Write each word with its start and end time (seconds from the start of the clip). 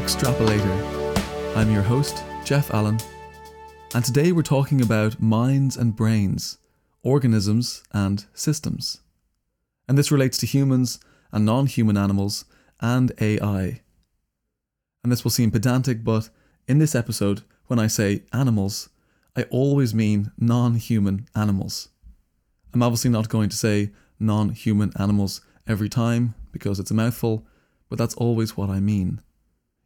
Extrapolator. 0.00 1.54
I'm 1.54 1.70
your 1.70 1.82
host, 1.82 2.24
Jeff 2.42 2.72
Allen, 2.72 2.98
and 3.94 4.02
today 4.02 4.32
we're 4.32 4.42
talking 4.42 4.80
about 4.80 5.20
minds 5.20 5.76
and 5.76 5.94
brains, 5.94 6.56
organisms 7.02 7.82
and 7.92 8.24
systems. 8.32 9.02
And 9.86 9.98
this 9.98 10.10
relates 10.10 10.38
to 10.38 10.46
humans 10.46 11.00
and 11.32 11.44
non 11.44 11.66
human 11.66 11.98
animals 11.98 12.46
and 12.80 13.12
AI. 13.20 13.82
And 15.04 15.12
this 15.12 15.22
will 15.22 15.30
seem 15.30 15.50
pedantic, 15.50 16.02
but 16.02 16.30
in 16.66 16.78
this 16.78 16.94
episode, 16.94 17.42
when 17.66 17.78
I 17.78 17.86
say 17.86 18.22
animals, 18.32 18.88
I 19.36 19.42
always 19.50 19.94
mean 19.94 20.32
non 20.38 20.76
human 20.76 21.28
animals. 21.34 21.90
I'm 22.72 22.82
obviously 22.82 23.10
not 23.10 23.28
going 23.28 23.50
to 23.50 23.56
say 23.56 23.90
non 24.18 24.48
human 24.48 24.92
animals 24.98 25.42
every 25.68 25.90
time 25.90 26.34
because 26.52 26.80
it's 26.80 26.90
a 26.90 26.94
mouthful, 26.94 27.46
but 27.90 27.98
that's 27.98 28.14
always 28.14 28.56
what 28.56 28.70
I 28.70 28.80
mean. 28.80 29.20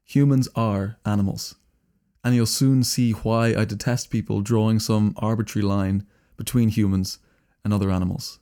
Humans 0.06 0.48
are 0.54 0.96
animals. 1.04 1.56
And 2.22 2.34
you'll 2.34 2.46
soon 2.46 2.84
see 2.84 3.12
why 3.12 3.55
I 3.55 3.64
detest 3.64 4.11
people 4.11 4.41
drawing 4.41 4.78
some 4.78 5.14
arbitrary 5.16 5.64
line 5.64 6.06
between 6.36 6.69
humans 6.69 7.19
and 7.64 7.72
other 7.72 7.91
animals. 7.91 8.38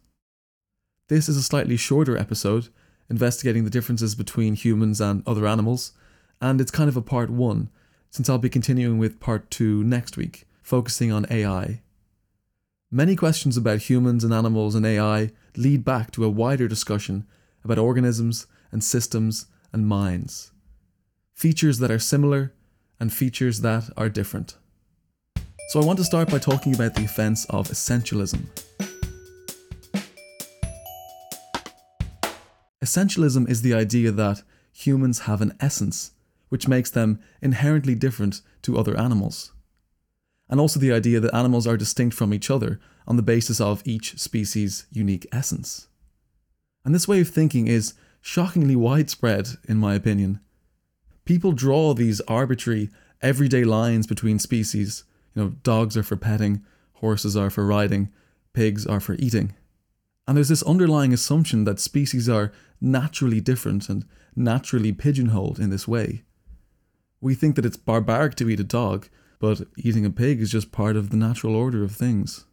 This 1.09 1.29
is 1.29 1.37
a 1.37 1.43
slightly 1.43 1.77
shorter 1.77 2.17
episode, 2.17 2.69
investigating 3.09 3.65
the 3.65 3.71
differences 3.71 4.15
between 4.15 4.55
humans 4.55 5.01
and 5.01 5.23
other 5.27 5.47
animals, 5.47 5.93
and 6.41 6.61
it's 6.61 6.71
kind 6.71 6.89
of 6.89 6.97
a 6.97 7.03
part 7.03 7.31
one, 7.31 7.71
since 8.11 8.29
I'll 8.29 8.39
be 8.39 8.49
continuing 8.49 8.99
with 8.99 9.21
part 9.21 9.51
two 9.51 9.85
next 9.85 10.17
week, 10.17 10.47
focusing 10.63 11.13
on 11.13 11.27
AI. 11.31 11.83
Many 12.91 13.17
questions 13.17 13.57
about 13.57 13.89
humans 13.91 14.25
and 14.25 14.35
animals 14.35 14.75
and 14.75 14.85
AI 14.85 15.31
lead 15.57 15.85
back 15.85 16.11
to 16.13 16.25
a 16.25 16.31
wider 16.31 16.69
discussion 16.69 17.27
about 17.65 17.79
organisms 17.79 18.47
and 18.71 18.83
systems 18.83 19.47
and 19.73 19.87
minds. 19.87 20.52
Features 21.35 21.79
that 21.79 21.91
are 21.91 21.99
similar 21.99 22.53
and 23.01 23.13
features 23.13 23.63
that 23.63 23.91
are 23.97 24.09
different. 24.09 24.57
So 25.69 25.81
I 25.81 25.85
want 25.85 25.99
to 25.99 26.05
start 26.05 26.31
by 26.31 26.39
talking 26.39 26.75
about 26.75 26.95
the 26.95 27.05
offence 27.05 27.47
of 27.47 27.69
essentialism. 27.69 28.47
Essentialism 32.85 33.49
is 33.49 33.63
the 33.63 33.75
idea 33.75 34.11
that 34.11 34.43
humans 34.73 35.21
have 35.21 35.41
an 35.41 35.57
essence, 35.61 36.13
which 36.49 36.69
makes 36.69 36.91
them 36.91 37.21
inherently 37.41 37.95
different 37.95 38.43
to 38.63 38.79
other 38.79 38.99
animals. 38.99 39.53
And 40.49 40.61
also 40.61 40.79
the 40.79 40.93
idea 40.93 41.21
that 41.21 41.35
animals 41.35 41.67
are 41.67 41.77
distinct 41.77 42.15
from 42.15 42.35
each 42.35 42.51
other 42.51 42.79
on 43.07 43.17
the 43.17 43.23
basis 43.23 43.61
of 43.61 43.83
each 43.85 44.19
species' 44.19 44.87
unique 44.93 45.27
essence. 45.33 45.89
And 46.85 46.95
this 46.95 47.09
way 47.09 47.21
of 47.21 47.29
thinking 47.29 47.69
is 47.69 47.95
shockingly 48.21 48.77
widespread, 48.77 49.49
in 49.69 49.79
my 49.79 49.95
opinion. 49.95 50.41
People 51.25 51.53
draw 51.53 51.95
these 51.95 52.21
arbitrary, 52.23 52.91
everyday 53.21 53.65
lines 53.65 54.07
between 54.07 54.39
species. 54.39 55.05
You 55.35 55.43
know, 55.43 55.49
dogs 55.63 55.97
are 55.97 56.03
for 56.03 56.17
petting, 56.17 56.65
horses 56.95 57.37
are 57.37 57.51
for 57.51 57.65
riding, 57.65 58.11
pigs 58.53 58.87
are 58.87 59.01
for 59.01 59.15
eating. 59.15 59.55
And 60.27 60.37
there's 60.37 60.49
this 60.49 60.63
underlying 60.63 61.13
assumption 61.13 61.65
that 61.65 61.81
species 61.81 62.29
are 62.29 62.53
naturally 62.81 63.41
different 63.41 63.89
and 63.89 64.05
naturally 64.37 64.93
pigeonholed 64.93 65.59
in 65.59 65.71
this 65.71 65.89
way. 65.89 66.23
We 67.21 67.35
think 67.35 67.57
that 67.57 67.67
it's 67.67 67.77
barbaric 67.77 68.35
to 68.37 68.49
eat 68.49 68.61
a 68.61 68.65
dog, 68.65 69.09
but 69.39 69.63
eating 69.77 70.05
a 70.05 70.11
pig 70.11 70.41
is 70.41 70.51
just 70.51 70.73
part 70.73 70.97
of 70.97 71.11
the 71.11 71.17
natural 71.17 71.55
order 71.55 71.83
of 71.83 71.93
things. 71.93 72.45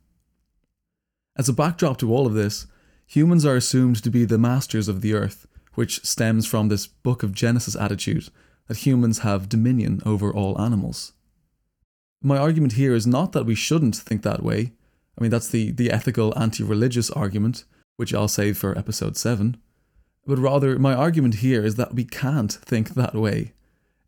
As 1.35 1.49
a 1.49 1.53
backdrop 1.53 1.97
to 1.97 2.13
all 2.13 2.27
of 2.27 2.33
this, 2.33 2.67
humans 3.05 3.45
are 3.45 3.55
assumed 3.55 4.03
to 4.03 4.11
be 4.11 4.25
the 4.25 4.37
masters 4.37 4.87
of 4.87 5.01
the 5.01 5.13
earth, 5.13 5.47
which 5.73 6.03
stems 6.03 6.45
from 6.45 6.67
this 6.67 6.87
Book 6.87 7.23
of 7.23 7.33
Genesis 7.33 7.75
attitude 7.75 8.29
that 8.69 8.77
humans 8.77 9.19
have 9.19 9.49
dominion 9.49 9.99
over 10.05 10.33
all 10.33 10.61
animals. 10.61 11.11
My 12.21 12.37
argument 12.37 12.73
here 12.73 12.93
is 12.93 13.07
not 13.07 13.33
that 13.33 13.45
we 13.45 13.55
shouldn't 13.55 13.95
think 13.95 14.21
that 14.21 14.43
way. 14.43 14.71
I 15.17 15.21
mean, 15.21 15.31
that's 15.31 15.49
the, 15.49 15.71
the 15.71 15.91
ethical 15.91 16.37
anti 16.39 16.63
religious 16.63 17.09
argument, 17.09 17.65
which 17.97 18.13
I'll 18.13 18.27
save 18.27 18.57
for 18.57 18.77
episode 18.77 19.17
7. 19.17 19.57
But 20.25 20.37
rather, 20.37 20.77
my 20.77 20.93
argument 20.93 21.35
here 21.35 21.65
is 21.65 21.75
that 21.75 21.95
we 21.95 22.05
can't 22.05 22.53
think 22.53 22.89
that 22.89 23.15
way. 23.15 23.53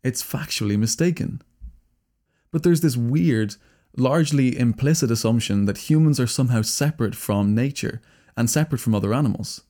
It's 0.04 0.22
factually 0.22 0.78
mistaken. 0.78 1.42
But 2.52 2.62
there's 2.62 2.82
this 2.82 2.96
weird, 2.96 3.56
largely 3.96 4.56
implicit 4.56 5.10
assumption 5.10 5.64
that 5.64 5.90
humans 5.90 6.20
are 6.20 6.26
somehow 6.28 6.62
separate 6.62 7.16
from 7.16 7.54
nature 7.54 8.00
and 8.36 8.48
separate 8.48 8.80
from 8.80 8.94
other 8.94 9.12
animals. 9.12 9.62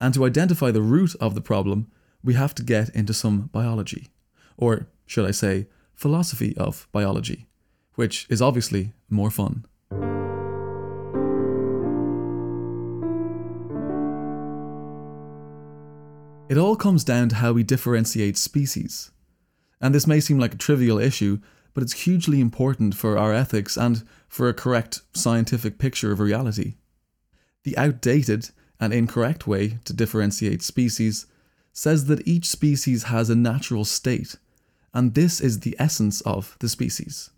And 0.00 0.12
to 0.14 0.26
identify 0.26 0.70
the 0.70 0.82
root 0.82 1.14
of 1.18 1.34
the 1.34 1.40
problem, 1.40 1.90
we 2.22 2.34
have 2.34 2.54
to 2.56 2.62
get 2.62 2.90
into 2.90 3.14
some 3.14 3.48
biology. 3.52 4.08
Or, 4.56 4.86
should 5.06 5.26
I 5.26 5.32
say, 5.32 5.66
philosophy 5.94 6.56
of 6.56 6.88
biology, 6.92 7.46
which 7.94 8.26
is 8.28 8.42
obviously 8.42 8.92
more 9.08 9.30
fun. 9.30 9.64
It 16.48 16.58
all 16.58 16.76
comes 16.76 17.04
down 17.04 17.30
to 17.30 17.36
how 17.36 17.52
we 17.52 17.62
differentiate 17.62 18.36
species. 18.36 19.10
And 19.80 19.94
this 19.94 20.06
may 20.06 20.20
seem 20.20 20.38
like 20.38 20.54
a 20.54 20.58
trivial 20.58 20.98
issue, 20.98 21.40
but 21.72 21.82
it's 21.82 22.04
hugely 22.04 22.40
important 22.40 22.94
for 22.94 23.18
our 23.18 23.32
ethics 23.32 23.76
and 23.76 24.06
for 24.28 24.48
a 24.48 24.54
correct 24.54 25.02
scientific 25.14 25.78
picture 25.78 26.12
of 26.12 26.20
reality. 26.20 26.74
The 27.64 27.76
outdated 27.78 28.50
and 28.78 28.92
incorrect 28.92 29.46
way 29.46 29.78
to 29.84 29.92
differentiate 29.92 30.62
species 30.62 31.26
says 31.72 32.06
that 32.06 32.26
each 32.26 32.46
species 32.46 33.04
has 33.04 33.30
a 33.30 33.34
natural 33.34 33.84
state, 33.84 34.36
and 34.94 35.14
this 35.14 35.40
is 35.40 35.60
the 35.60 35.76
essence 35.78 36.20
of 36.22 36.56
the 36.60 36.68
species. 36.68 37.30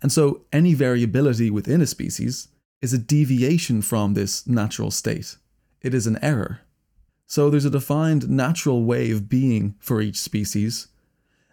And 0.00 0.10
so 0.10 0.46
any 0.52 0.72
variability 0.72 1.50
within 1.50 1.82
a 1.82 1.86
species 1.86 2.48
is 2.80 2.94
a 2.94 2.98
deviation 2.98 3.82
from 3.82 4.14
this 4.14 4.46
natural 4.46 4.90
state. 4.90 5.36
It 5.82 5.92
is 5.92 6.06
an 6.06 6.18
error. 6.22 6.60
So 7.26 7.50
there's 7.50 7.66
a 7.66 7.70
defined 7.70 8.30
natural 8.30 8.84
way 8.84 9.10
of 9.10 9.28
being 9.28 9.74
for 9.78 10.00
each 10.00 10.18
species, 10.18 10.88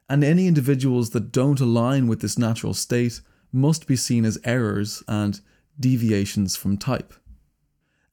and 0.10 0.24
any 0.24 0.48
individuals 0.48 1.10
that 1.10 1.32
don't 1.32 1.60
align 1.60 2.08
with 2.08 2.22
this 2.22 2.38
natural 2.38 2.74
state 2.74 3.20
must 3.52 3.88
be 3.88 3.96
seen 3.96 4.24
as 4.24 4.40
errors 4.44 5.04
and 5.08 5.42
deviations 5.80 6.56
from 6.56 6.78
type. 6.78 7.14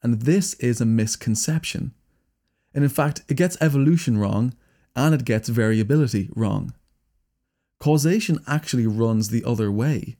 And 0.03 0.21
this 0.21 0.53
is 0.55 0.81
a 0.81 0.85
misconception. 0.85 1.93
And 2.73 2.83
in 2.83 2.89
fact, 2.89 3.21
it 3.29 3.37
gets 3.37 3.57
evolution 3.61 4.17
wrong 4.17 4.53
and 4.95 5.15
it 5.15 5.25
gets 5.25 5.49
variability 5.49 6.29
wrong. 6.35 6.73
Causation 7.79 8.39
actually 8.47 8.87
runs 8.87 9.29
the 9.29 9.43
other 9.43 9.71
way. 9.71 10.17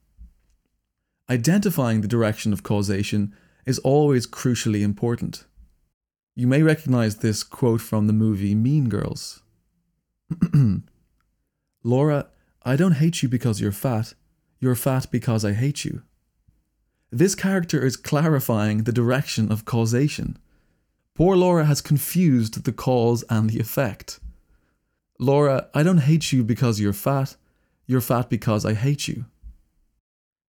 Identifying 1.29 2.01
the 2.01 2.07
direction 2.07 2.53
of 2.53 2.63
causation 2.63 3.33
is 3.66 3.79
always 3.79 4.27
crucially 4.27 4.81
important. 4.81 5.45
You 6.35 6.47
may 6.47 6.61
recognize 6.61 7.17
this 7.17 7.44
quote 7.44 7.81
from 7.81 8.07
the 8.07 8.13
movie 8.13 8.53
Mean 8.53 8.89
Girls. 8.89 9.41
Laura, 11.83 12.27
I 12.63 12.75
don't 12.75 12.94
hate 12.94 13.24
you 13.24 13.30
because 13.30 13.62
you're 13.62 13.71
fat. 13.71 14.13
You're 14.59 14.75
fat 14.75 15.07
because 15.12 15.45
I 15.45 15.53
hate 15.53 15.85
you. 15.85 16.03
This 17.12 17.35
character 17.35 17.85
is 17.85 17.95
clarifying 17.95 18.83
the 18.83 18.91
direction 18.91 19.51
of 19.51 19.65
causation. 19.65 20.38
Poor 21.13 21.38
Laura 21.38 21.65
has 21.65 21.80
confused 21.81 22.65
the 22.65 22.74
cause 22.74 23.24
and 23.30 23.50
the 23.50 23.59
effect. 23.59 24.19
Laura, 25.18 25.69
I 25.74 25.81
don't 25.81 26.00
hate 26.00 26.33
you 26.33 26.44
because 26.44 26.80
you're 26.80 26.91
fat. 26.91 27.38
You're 27.87 28.01
fat 28.01 28.29
because 28.29 28.65
I 28.65 28.73
hate 28.73 29.07
you. 29.07 29.25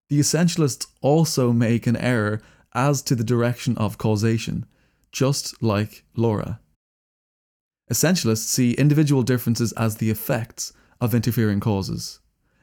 The 0.09 0.21
essentialists 0.21 0.87
also 1.01 1.53
make 1.53 1.87
an 1.87 1.97
error 1.97 2.41
as 2.75 3.03
to 3.03 3.15
the 3.15 3.25
direction 3.25 3.77
of 3.77 3.99
causation, 3.99 4.67
just 5.13 5.63
like 5.63 6.05
Laura. 6.15 6.61
Essentialists 7.91 8.49
see 8.49 8.73
individual 8.73 9.23
differences 9.23 9.73
as 9.73 9.97
the 9.97 10.11
effects 10.11 10.73
of 11.01 11.15
interfering 11.15 11.61
causes 11.61 12.21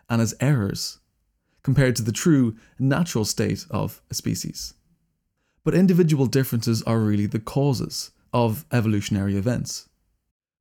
and 0.09 0.21
as 0.21 0.35
errors 0.39 0.99
compared 1.63 1.95
to 1.95 2.03
the 2.03 2.11
true 2.11 2.55
natural 2.77 3.25
state 3.25 3.65
of 3.71 4.01
a 4.11 4.13
species. 4.13 4.73
But 5.63 5.73
individual 5.73 6.25
differences 6.25 6.83
are 6.83 6.99
really 6.99 7.25
the 7.25 7.39
causes 7.39 8.11
of 8.33 8.65
evolutionary 8.71 9.37
events. 9.37 9.87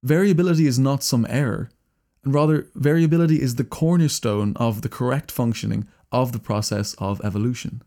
Variability 0.04 0.66
is 0.66 0.78
not 0.78 1.02
some 1.02 1.26
error, 1.28 1.70
and 2.24 2.32
rather, 2.32 2.68
variability 2.74 3.40
is 3.40 3.56
the 3.56 3.64
cornerstone 3.64 4.54
of 4.56 4.82
the 4.82 4.88
correct 4.88 5.30
functioning 5.30 5.88
of 6.12 6.32
the 6.32 6.38
process 6.38 6.94
of 6.98 7.20
evolution. 7.24 7.82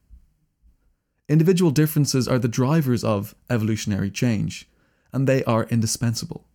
Individual 1.29 1.71
differences 1.71 2.27
are 2.27 2.39
the 2.39 2.47
drivers 2.47 3.03
of 3.03 3.33
evolutionary 3.49 4.11
change, 4.11 4.69
and 5.13 5.27
they 5.27 5.43
are 5.45 5.63
indispensable. 5.65 6.45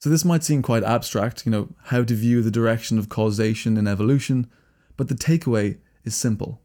So 0.00 0.10
this 0.10 0.24
might 0.24 0.44
seem 0.44 0.62
quite 0.62 0.84
abstract, 0.84 1.46
you 1.46 1.52
know, 1.52 1.68
how 1.84 2.04
to 2.04 2.14
view 2.14 2.42
the 2.42 2.50
direction 2.50 2.98
of 2.98 3.08
causation 3.08 3.76
in 3.76 3.88
evolution, 3.88 4.48
but 4.96 5.08
the 5.08 5.14
takeaway 5.14 5.78
is 6.04 6.14
simple. 6.14 6.60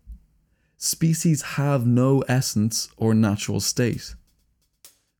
Species 0.77 1.41
have 1.41 1.87
no 1.87 2.21
essence 2.27 2.89
or 2.97 3.13
natural 3.13 3.59
state. 3.59 4.15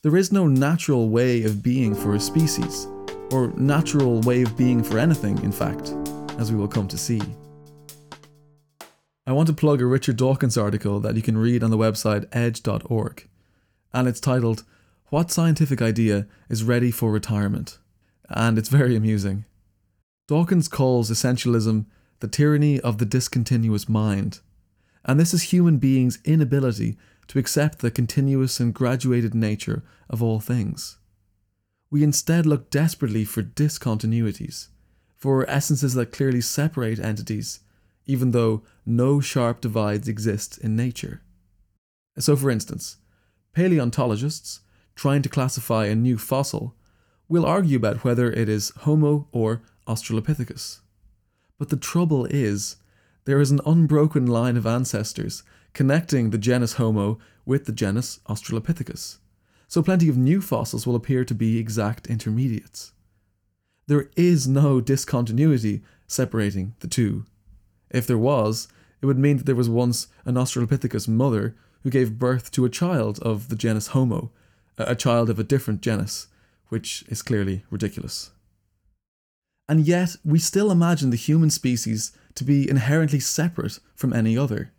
There 0.01 0.17
is 0.17 0.31
no 0.31 0.47
natural 0.47 1.09
way 1.09 1.43
of 1.43 1.63
being 1.63 1.95
for 1.95 2.13
a 2.13 2.19
species, 2.19 2.87
or 3.33 3.47
natural 3.57 4.21
way 4.21 4.43
of 4.43 4.55
being 4.55 4.83
for 4.83 4.99
anything, 4.99 5.41
in 5.43 5.51
fact, 5.51 5.95
as 6.37 6.51
we 6.51 6.57
will 6.57 6.67
come 6.67 6.87
to 6.87 6.97
see. 6.97 7.21
I 9.25 9.31
want 9.31 9.47
to 9.47 9.53
plug 9.53 9.81
a 9.81 9.85
Richard 9.85 10.17
Dawkins 10.17 10.57
article 10.57 10.99
that 10.99 11.15
you 11.15 11.23
can 11.23 11.37
read 11.37 11.63
on 11.63 11.71
the 11.71 11.77
website 11.77 12.27
edge.org, 12.31 13.27
and 13.91 14.07
it's 14.07 14.19
titled, 14.19 14.63
What 15.09 15.31
Scientific 15.31 15.81
Idea 15.81 16.27
is 16.47 16.63
Ready 16.63 16.91
for 16.91 17.11
Retirement? 17.11 17.79
And 18.29 18.57
it's 18.57 18.69
very 18.69 18.95
amusing. 18.95 19.45
Dawkins 20.27 20.67
calls 20.67 21.09
essentialism 21.09 21.85
the 22.19 22.27
tyranny 22.27 22.79
of 22.81 22.99
the 22.99 23.05
discontinuous 23.05 23.89
mind, 23.89 24.41
and 25.05 25.19
this 25.19 25.33
is 25.33 25.43
human 25.43 25.77
beings' 25.77 26.19
inability 26.23 26.97
to 27.27 27.39
accept 27.39 27.79
the 27.79 27.91
continuous 27.91 28.59
and 28.59 28.73
graduated 28.73 29.33
nature 29.33 29.83
of 30.09 30.21
all 30.21 30.39
things. 30.39 30.97
We 31.93 32.01
instead 32.01 32.47
look 32.47 32.71
desperately 32.71 33.23
for 33.23 33.43
discontinuities, 33.43 34.69
for 35.15 35.47
essences 35.47 35.93
that 35.93 36.11
clearly 36.11 36.41
separate 36.41 36.97
entities 36.97 37.59
even 38.07 38.31
though 38.31 38.63
no 38.83 39.19
sharp 39.19 39.61
divides 39.61 40.07
exist 40.07 40.57
in 40.57 40.75
nature. 40.75 41.21
So, 42.17 42.35
for 42.35 42.49
instance, 42.49 42.97
paleontologists, 43.53 44.61
trying 44.95 45.21
to 45.21 45.29
classify 45.29 45.85
a 45.85 45.93
new 45.93 46.17
fossil, 46.17 46.75
will 47.29 47.45
argue 47.45 47.77
about 47.77 48.03
whether 48.03 48.31
it 48.31 48.49
is 48.49 48.73
Homo 48.77 49.27
or 49.31 49.61
Australopithecus. 49.87 50.79
But 51.59 51.69
the 51.69 51.77
trouble 51.77 52.25
is, 52.25 52.77
there 53.25 53.39
is 53.39 53.51
an 53.51 53.61
unbroken 53.67 54.25
line 54.25 54.57
of 54.57 54.65
ancestors 54.65 55.43
connecting 55.73 56.31
the 56.31 56.39
genus 56.39 56.73
Homo 56.73 57.19
with 57.45 57.65
the 57.65 57.71
genus 57.71 58.19
Australopithecus, 58.27 59.19
so 59.73 59.81
plenty 59.81 60.07
of 60.07 60.15
new 60.15 60.39
fossils 60.39 60.85
will 60.85 60.95
appear 60.95 61.25
to 61.25 61.33
be 61.33 61.57
exact 61.57 62.05
intermediates. 62.05 62.91
There 63.87 64.11
is 64.15 64.47
no 64.47 64.79
discontinuity 64.79 65.81
separating 66.05 66.75
the 66.81 66.87
two 66.87 67.25
if 67.89 68.05
there 68.05 68.19
was, 68.19 68.67
it 69.01 69.07
would 69.07 69.17
mean 69.17 69.37
that 69.37 69.47
there 69.47 69.55
was 69.55 69.71
once 69.71 70.09
an 70.25 70.35
Australopithecus 70.35 71.07
mother 71.07 71.55
who 71.81 71.89
gave 71.89 72.19
birth 72.19 72.51
to 72.51 72.65
a 72.65 72.69
child 72.69 73.17
of 73.23 73.49
the 73.49 73.55
genus 73.55 73.87
Homo, 73.87 74.31
a 74.77 74.93
child 74.93 75.31
of 75.31 75.39
a 75.39 75.43
different 75.43 75.81
genus, 75.81 76.27
which 76.69 77.03
is 77.07 77.23
clearly 77.23 77.65
ridiculous. 77.71 78.29
And 79.67 79.87
yet, 79.87 80.17
we 80.23 80.37
still 80.37 80.69
imagine 80.69 81.09
the 81.09 81.17
human 81.17 81.49
species 81.49 82.15
to 82.35 82.43
be 82.43 82.69
inherently 82.69 83.19
separate 83.19 83.79
from 83.95 84.13
any 84.13 84.37
other. 84.37 84.71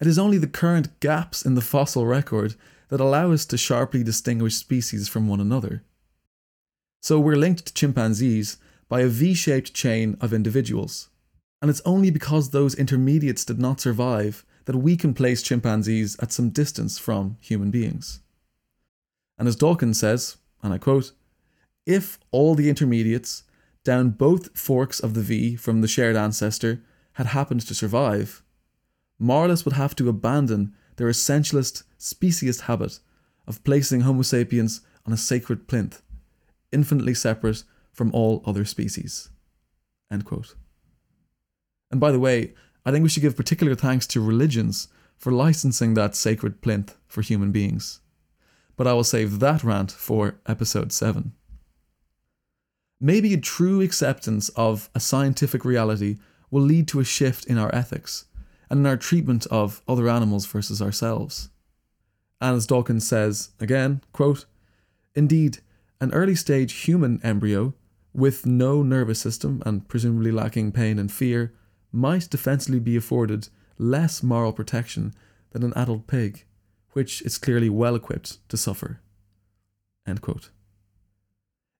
It 0.00 0.06
is 0.06 0.16
only 0.16 0.38
the 0.38 0.46
current 0.46 1.00
gaps 1.00 1.44
in 1.44 1.56
the 1.56 1.60
fossil 1.60 2.06
record 2.06 2.54
that 2.92 3.00
allow 3.00 3.32
us 3.32 3.46
to 3.46 3.56
sharply 3.56 4.04
distinguish 4.04 4.54
species 4.54 5.08
from 5.08 5.26
one 5.26 5.40
another. 5.40 5.82
So 7.00 7.18
we're 7.18 7.34
linked 7.34 7.64
to 7.64 7.74
chimpanzees 7.74 8.58
by 8.86 9.00
a 9.00 9.08
V 9.08 9.32
shaped 9.32 9.72
chain 9.72 10.18
of 10.20 10.34
individuals 10.34 11.08
and 11.62 11.70
it's 11.70 11.80
only 11.84 12.10
because 12.10 12.50
those 12.50 12.74
intermediates 12.74 13.44
did 13.44 13.60
not 13.60 13.80
survive 13.80 14.44
that 14.64 14.76
we 14.76 14.96
can 14.96 15.14
place 15.14 15.42
chimpanzees 15.42 16.16
at 16.18 16.32
some 16.32 16.50
distance 16.50 16.98
from 16.98 17.36
human 17.40 17.70
beings. 17.70 18.20
And 19.38 19.46
as 19.46 19.54
Dawkins 19.54 20.00
says, 20.00 20.36
and 20.62 20.74
I 20.74 20.78
quote, 20.78 21.12
if 21.86 22.18
all 22.32 22.56
the 22.56 22.68
intermediates 22.68 23.44
down 23.84 24.10
both 24.10 24.56
forks 24.58 24.98
of 24.98 25.14
the 25.14 25.20
V 25.20 25.54
from 25.54 25.80
the 25.80 25.88
shared 25.88 26.16
ancestor 26.16 26.82
had 27.12 27.26
happened 27.26 27.60
to 27.62 27.74
survive, 27.74 28.42
moralists 29.20 29.64
would 29.64 29.74
have 29.74 29.94
to 29.96 30.08
abandon 30.08 30.74
their 30.96 31.08
essentialist 31.08 31.84
speciesist 31.98 32.62
habit 32.62 32.98
of 33.46 33.62
placing 33.64 34.02
Homo 34.02 34.22
sapiens 34.22 34.80
on 35.06 35.12
a 35.12 35.16
sacred 35.16 35.66
plinth, 35.68 36.02
infinitely 36.70 37.14
separate 37.14 37.64
from 37.92 38.12
all 38.14 38.42
other 38.46 38.64
species. 38.64 39.30
End 40.10 40.24
quote. 40.24 40.54
And 41.90 42.00
by 42.00 42.12
the 42.12 42.20
way, 42.20 42.54
I 42.84 42.90
think 42.90 43.02
we 43.02 43.08
should 43.08 43.22
give 43.22 43.36
particular 43.36 43.74
thanks 43.74 44.06
to 44.08 44.20
religions 44.20 44.88
for 45.16 45.30
licensing 45.30 45.94
that 45.94 46.16
sacred 46.16 46.62
plinth 46.62 46.96
for 47.06 47.22
human 47.22 47.52
beings. 47.52 48.00
But 48.76 48.86
I 48.86 48.92
will 48.94 49.04
save 49.04 49.38
that 49.40 49.62
rant 49.62 49.92
for 49.92 50.40
episode 50.46 50.92
7. 50.92 51.32
Maybe 53.00 53.34
a 53.34 53.38
true 53.40 53.80
acceptance 53.80 54.48
of 54.50 54.88
a 54.94 55.00
scientific 55.00 55.64
reality 55.64 56.18
will 56.50 56.62
lead 56.62 56.88
to 56.88 57.00
a 57.00 57.04
shift 57.04 57.46
in 57.46 57.58
our 57.58 57.74
ethics 57.74 58.26
and 58.72 58.80
in 58.80 58.86
our 58.86 58.96
treatment 58.96 59.46
of 59.50 59.82
other 59.86 60.08
animals 60.08 60.46
versus 60.46 60.80
ourselves. 60.80 61.50
And 62.40 62.56
as 62.56 62.66
Dawkins 62.66 63.06
says, 63.06 63.50
again, 63.60 64.00
quote, 64.14 64.46
Indeed, 65.14 65.58
an 66.00 66.10
early 66.14 66.34
stage 66.34 66.72
human 66.72 67.20
embryo, 67.22 67.74
with 68.14 68.46
no 68.46 68.82
nervous 68.82 69.20
system 69.20 69.62
and 69.66 69.86
presumably 69.88 70.32
lacking 70.32 70.72
pain 70.72 70.98
and 70.98 71.12
fear, 71.12 71.52
might 71.92 72.30
defensively 72.30 72.80
be 72.80 72.96
afforded 72.96 73.50
less 73.76 74.22
moral 74.22 74.54
protection 74.54 75.12
than 75.50 75.64
an 75.64 75.74
adult 75.76 76.06
pig, 76.06 76.46
which 76.92 77.20
is 77.22 77.36
clearly 77.36 77.68
well 77.68 77.94
equipped 77.94 78.38
to 78.48 78.56
suffer. 78.56 79.00
End 80.06 80.22
quote. 80.22 80.48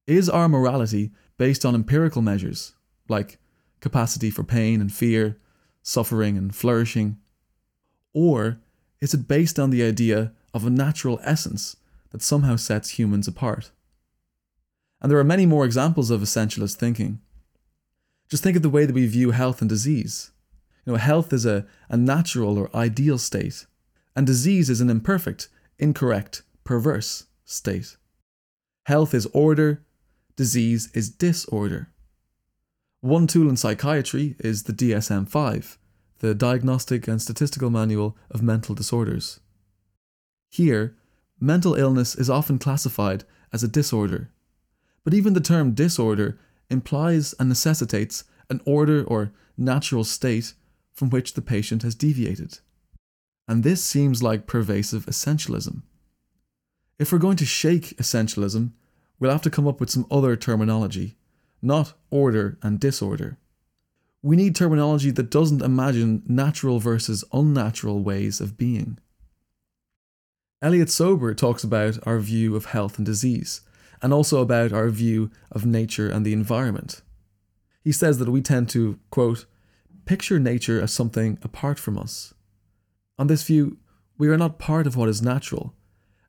Is 0.06 0.28
our 0.28 0.46
morality 0.46 1.10
based 1.38 1.64
on 1.64 1.74
empirical 1.74 2.20
measures, 2.20 2.74
like 3.08 3.38
capacity 3.80 4.28
for 4.30 4.44
pain 4.44 4.82
and 4.82 4.92
fear, 4.92 5.38
suffering 5.82 6.36
and 6.38 6.54
flourishing? 6.54 7.18
Or 8.12 8.58
is 9.00 9.14
it 9.14 9.28
based 9.28 9.58
on 9.58 9.70
the 9.70 9.82
idea 9.82 10.32
of 10.54 10.66
a 10.66 10.70
natural 10.70 11.20
essence 11.22 11.76
that 12.10 12.22
somehow 12.22 12.56
sets 12.56 12.90
humans 12.90 13.26
apart? 13.26 13.70
And 15.00 15.10
there 15.10 15.18
are 15.18 15.24
many 15.24 15.46
more 15.46 15.64
examples 15.64 16.10
of 16.10 16.20
essentialist 16.20 16.76
thinking. 16.76 17.20
Just 18.28 18.42
think 18.42 18.56
of 18.56 18.62
the 18.62 18.70
way 18.70 18.86
that 18.86 18.94
we 18.94 19.06
view 19.06 19.32
health 19.32 19.60
and 19.60 19.68
disease. 19.68 20.30
You 20.86 20.92
know, 20.92 20.98
health 20.98 21.32
is 21.32 21.44
a, 21.44 21.66
a 21.88 21.96
natural 21.96 22.58
or 22.58 22.74
ideal 22.74 23.18
state, 23.18 23.66
and 24.16 24.26
disease 24.26 24.70
is 24.70 24.80
an 24.80 24.90
imperfect, 24.90 25.48
incorrect, 25.78 26.42
perverse 26.64 27.26
state. 27.44 27.96
Health 28.86 29.14
is 29.14 29.26
order, 29.26 29.82
disease 30.36 30.90
is 30.94 31.10
disorder. 31.10 31.88
One 33.02 33.26
tool 33.26 33.48
in 33.48 33.56
psychiatry 33.56 34.36
is 34.38 34.62
the 34.62 34.72
DSM 34.72 35.28
5, 35.28 35.78
the 36.20 36.36
Diagnostic 36.36 37.08
and 37.08 37.20
Statistical 37.20 37.68
Manual 37.68 38.16
of 38.30 38.44
Mental 38.44 38.76
Disorders. 38.76 39.40
Here, 40.48 40.94
mental 41.40 41.74
illness 41.74 42.14
is 42.14 42.30
often 42.30 42.60
classified 42.60 43.24
as 43.52 43.64
a 43.64 43.68
disorder, 43.68 44.30
but 45.02 45.14
even 45.14 45.32
the 45.32 45.40
term 45.40 45.74
disorder 45.74 46.38
implies 46.70 47.34
and 47.40 47.48
necessitates 47.48 48.22
an 48.48 48.60
order 48.64 49.02
or 49.02 49.32
natural 49.56 50.04
state 50.04 50.54
from 50.92 51.10
which 51.10 51.34
the 51.34 51.42
patient 51.42 51.82
has 51.82 51.96
deviated. 51.96 52.60
And 53.48 53.64
this 53.64 53.82
seems 53.82 54.22
like 54.22 54.46
pervasive 54.46 55.06
essentialism. 55.06 55.82
If 57.00 57.10
we're 57.10 57.18
going 57.18 57.38
to 57.38 57.46
shake 57.46 57.96
essentialism, 57.96 58.70
we'll 59.18 59.32
have 59.32 59.42
to 59.42 59.50
come 59.50 59.66
up 59.66 59.80
with 59.80 59.90
some 59.90 60.06
other 60.08 60.36
terminology, 60.36 61.16
not 61.62 61.94
order 62.10 62.58
and 62.60 62.80
disorder. 62.80 63.38
We 64.20 64.36
need 64.36 64.54
terminology 64.54 65.10
that 65.12 65.30
doesn't 65.30 65.62
imagine 65.62 66.22
natural 66.26 66.78
versus 66.78 67.24
unnatural 67.32 68.00
ways 68.00 68.40
of 68.40 68.58
being. 68.58 68.98
Elliott 70.60 70.90
Sober 70.90 71.34
talks 71.34 71.64
about 71.64 71.98
our 72.06 72.20
view 72.20 72.54
of 72.54 72.66
health 72.66 72.98
and 72.98 73.06
disease 73.06 73.62
and 74.00 74.12
also 74.12 74.40
about 74.40 74.72
our 74.72 74.90
view 74.90 75.30
of 75.50 75.64
nature 75.64 76.08
and 76.08 76.26
the 76.26 76.32
environment. 76.32 77.02
He 77.82 77.92
says 77.92 78.18
that 78.18 78.28
we 78.28 78.42
tend 78.42 78.68
to, 78.70 78.98
quote, 79.10 79.46
picture 80.04 80.38
nature 80.38 80.80
as 80.80 80.92
something 80.92 81.38
apart 81.42 81.78
from 81.78 81.98
us. 81.98 82.34
On 83.18 83.26
this 83.28 83.44
view, 83.44 83.78
we 84.18 84.28
are 84.28 84.36
not 84.36 84.58
part 84.58 84.86
of 84.86 84.96
what 84.96 85.08
is 85.08 85.22
natural, 85.22 85.74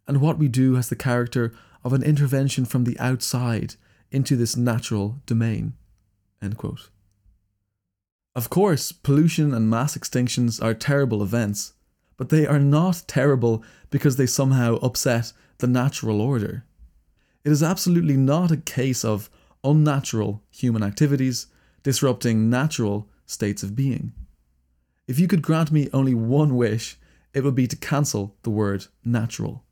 and 0.07 0.21
what 0.21 0.37
we 0.37 0.47
do 0.47 0.75
has 0.75 0.89
the 0.89 0.95
character 0.95 1.53
of 1.83 1.93
an 1.93 2.03
intervention 2.03 2.65
from 2.65 2.85
the 2.85 2.99
outside 2.99 3.75
into 4.13 4.35
this 4.35 4.55
natural 4.55 5.21
domain. 5.25 5.73
Of 8.35 8.49
course, 8.49 8.91
pollution 8.91 9.53
and 9.53 9.69
mass 9.69 9.97
extinctions 9.97 10.63
are 10.63 10.73
terrible 10.73 11.21
events, 11.21 11.73
but 12.17 12.29
they 12.29 12.47
are 12.47 12.59
not 12.59 13.03
terrible 13.07 13.63
because 13.89 14.15
they 14.15 14.25
somehow 14.25 14.75
upset 14.77 15.33
the 15.59 15.67
natural 15.67 16.21
order. 16.21 16.65
It 17.43 17.51
is 17.51 17.61
absolutely 17.61 18.17
not 18.17 18.51
a 18.51 18.57
case 18.57 19.03
of 19.03 19.29
unnatural 19.63 20.43
human 20.49 20.83
activities 20.83 21.47
disrupting 21.83 22.49
natural 22.49 23.09
states 23.25 23.63
of 23.63 23.75
being. 23.75 24.13
If 25.07 25.19
you 25.19 25.27
could 25.27 25.41
grant 25.41 25.71
me 25.71 25.89
only 25.93 26.13
one 26.13 26.55
wish, 26.55 26.97
it 27.33 27.43
would 27.43 27.55
be 27.55 27.67
to 27.67 27.75
cancel 27.75 28.35
the 28.43 28.49
word 28.49 28.87
natural. 29.03 29.63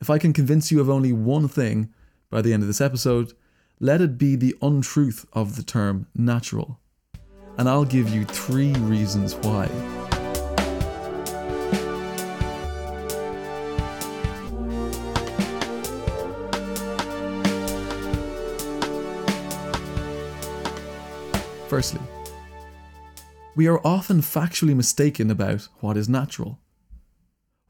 If 0.00 0.10
I 0.10 0.18
can 0.18 0.32
convince 0.32 0.72
you 0.72 0.80
of 0.80 0.90
only 0.90 1.12
one 1.12 1.46
thing 1.46 1.92
by 2.30 2.42
the 2.42 2.52
end 2.52 2.62
of 2.62 2.66
this 2.66 2.80
episode, 2.80 3.32
let 3.82 4.02
it 4.02 4.18
be 4.18 4.36
the 4.36 4.54
untruth 4.60 5.24
of 5.32 5.56
the 5.56 5.62
term 5.62 6.06
natural. 6.14 6.78
And 7.56 7.66
I'll 7.66 7.86
give 7.86 8.10
you 8.10 8.26
three 8.26 8.74
reasons 8.74 9.34
why. 9.36 9.68
Firstly, 21.68 22.00
we 23.56 23.66
are 23.66 23.80
often 23.86 24.20
factually 24.20 24.76
mistaken 24.76 25.30
about 25.30 25.68
what 25.80 25.96
is 25.96 26.08
natural. 26.08 26.58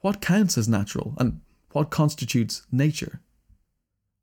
What 0.01 0.21
counts 0.21 0.59
as 0.59 0.69
natural 0.69 1.15
and 1.19 1.43
what 1.71 1.91
constitutes 1.91 2.67
nature? 2.73 3.21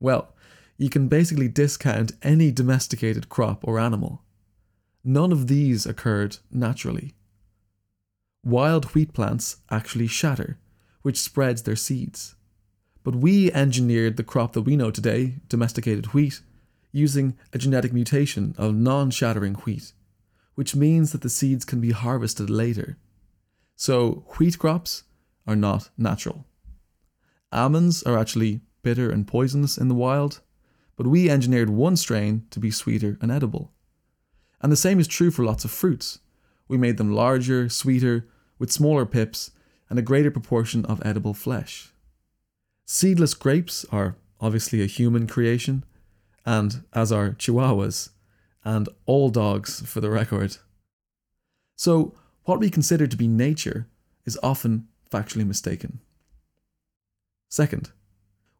Well, 0.01 0.33
you 0.77 0.89
can 0.89 1.07
basically 1.07 1.47
discount 1.47 2.11
any 2.21 2.51
domesticated 2.51 3.29
crop 3.29 3.67
or 3.67 3.79
animal. 3.79 4.21
None 5.03 5.31
of 5.31 5.47
these 5.47 5.85
occurred 5.85 6.37
naturally. 6.51 7.13
Wild 8.43 8.85
wheat 8.93 9.13
plants 9.13 9.57
actually 9.71 10.07
shatter, 10.07 10.57
which 11.01 11.19
spreads 11.19 11.63
their 11.63 11.75
seeds. 11.75 12.35
But 13.03 13.15
we 13.15 13.51
engineered 13.51 14.17
the 14.17 14.23
crop 14.23 14.53
that 14.53 14.61
we 14.61 14.75
know 14.75 14.91
today, 14.91 15.35
domesticated 15.49 16.07
wheat, 16.13 16.41
using 16.91 17.37
a 17.53 17.57
genetic 17.57 17.93
mutation 17.93 18.53
of 18.57 18.75
non 18.75 19.09
shattering 19.09 19.55
wheat, 19.55 19.93
which 20.55 20.75
means 20.75 21.11
that 21.11 21.21
the 21.21 21.29
seeds 21.29 21.65
can 21.65 21.81
be 21.81 21.91
harvested 21.91 22.49
later. 22.49 22.97
So, 23.75 24.25
wheat 24.37 24.59
crops 24.59 25.03
are 25.45 25.55
not 25.55 25.89
natural. 25.97 26.45
Almonds 27.51 28.03
are 28.03 28.17
actually 28.17 28.61
bitter 28.81 29.09
and 29.09 29.27
poisonous 29.27 29.77
in 29.77 29.87
the 29.87 29.95
wild, 29.95 30.41
but 30.97 31.07
we 31.07 31.29
engineered 31.29 31.69
one 31.69 31.95
strain 31.95 32.45
to 32.49 32.59
be 32.59 32.71
sweeter 32.71 33.17
and 33.21 33.31
edible. 33.31 33.71
And 34.59 34.71
the 34.71 34.75
same 34.75 34.99
is 34.99 35.07
true 35.07 35.31
for 35.31 35.45
lots 35.45 35.63
of 35.63 35.71
fruits. 35.71 36.19
We 36.67 36.77
made 36.77 36.97
them 36.97 37.13
larger, 37.13 37.69
sweeter, 37.69 38.27
with 38.59 38.71
smaller 38.71 39.05
pips, 39.05 39.51
and 39.89 39.97
a 39.97 40.01
greater 40.01 40.31
proportion 40.31 40.83
of 40.85 41.01
edible 41.05 41.33
flesh. 41.33 41.93
Seedless 42.85 43.33
grapes 43.33 43.85
are 43.91 44.15
obviously 44.41 44.81
a 44.81 44.87
human 44.87 45.27
creation, 45.27 45.85
and 46.45 46.83
as 46.93 47.11
are 47.11 47.31
chihuahuas, 47.31 48.09
and 48.65 48.89
all 49.05 49.29
dogs 49.29 49.81
for 49.81 50.01
the 50.01 50.09
record. 50.09 50.57
So, 51.75 52.15
what 52.43 52.59
we 52.59 52.69
consider 52.69 53.07
to 53.07 53.17
be 53.17 53.27
nature 53.27 53.87
is 54.25 54.39
often 54.41 54.87
factually 55.11 55.45
mistaken. 55.45 55.99
Second, 57.49 57.91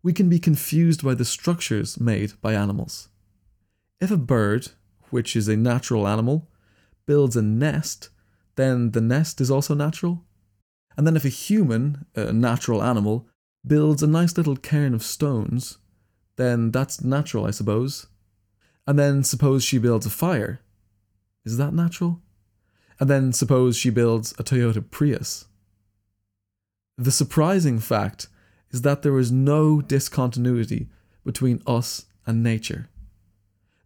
we 0.07 0.13
can 0.13 0.29
be 0.29 0.39
confused 0.39 1.03
by 1.03 1.13
the 1.13 1.25
structures 1.25 1.99
made 1.99 2.31
by 2.39 2.53
animals. 2.53 3.09
If 3.99 4.09
a 4.09 4.15
bird, 4.15 4.69
which 5.09 5.35
is 5.35 5.49
a 5.49 5.57
natural 5.57 6.07
animal, 6.07 6.47
builds 7.05 7.35
a 7.35 7.41
nest, 7.41 8.07
then 8.55 8.91
the 8.91 9.01
nest 9.01 9.41
is 9.41 9.51
also 9.51 9.75
natural. 9.75 10.23
And 10.95 11.05
then 11.05 11.17
if 11.17 11.25
a 11.25 11.39
human, 11.47 12.05
a 12.15 12.31
natural 12.31 12.81
animal, 12.81 13.27
builds 13.65 14.01
a 14.01 14.07
nice 14.07 14.37
little 14.37 14.55
cairn 14.55 14.93
of 14.93 15.03
stones, 15.03 15.77
then 16.37 16.71
that's 16.71 17.03
natural, 17.03 17.45
I 17.45 17.51
suppose. 17.51 18.07
And 18.87 18.97
then 18.97 19.25
suppose 19.25 19.61
she 19.61 19.77
builds 19.77 20.05
a 20.05 20.09
fire. 20.09 20.61
Is 21.43 21.57
that 21.57 21.73
natural? 21.73 22.21
And 22.97 23.09
then 23.09 23.33
suppose 23.33 23.75
she 23.75 23.89
builds 23.89 24.31
a 24.39 24.43
Toyota 24.45 24.89
Prius. 24.89 25.47
The 26.97 27.11
surprising 27.11 27.79
fact 27.79 28.29
is 28.77 28.83
that 28.83 29.01
there 29.01 29.17
is 29.17 29.31
no 29.31 29.81
discontinuity 29.81 30.87
between 31.25 31.63
us 31.65 32.05
and 32.27 32.43
nature. 32.43 32.87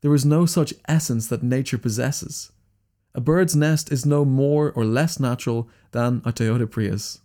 There 0.02 0.14
is 0.14 0.26
no 0.26 0.46
such 0.46 0.74
essence 0.86 1.28
that 1.28 1.42
nature 1.42 1.78
possesses. 1.78 2.52
A 3.16 3.22
bird's 3.22 3.56
nest 3.56 3.90
is 3.90 4.06
no 4.06 4.26
more 4.26 4.70
or 4.70 4.84
less 4.84 5.18
natural 5.18 5.70
than 5.92 6.22
a 6.26 6.34
Toyota 6.34 6.70
Prius. 6.70 7.22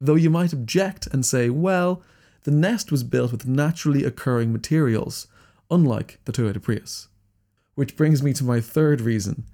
Though 0.00 0.14
you 0.14 0.30
might 0.30 0.52
object 0.52 1.08
and 1.08 1.26
say, 1.26 1.50
well, 1.50 2.04
the 2.44 2.52
nest 2.52 2.92
was 2.92 3.02
built 3.02 3.32
with 3.32 3.48
naturally 3.48 4.04
occurring 4.04 4.52
materials, 4.52 5.26
unlike 5.68 6.20
the 6.24 6.30
Toyota 6.30 6.62
Prius. 6.62 7.08
Which 7.74 7.96
brings 7.96 8.22
me 8.22 8.32
to 8.34 8.44
my 8.44 8.60
third 8.60 9.00
reason 9.00 9.44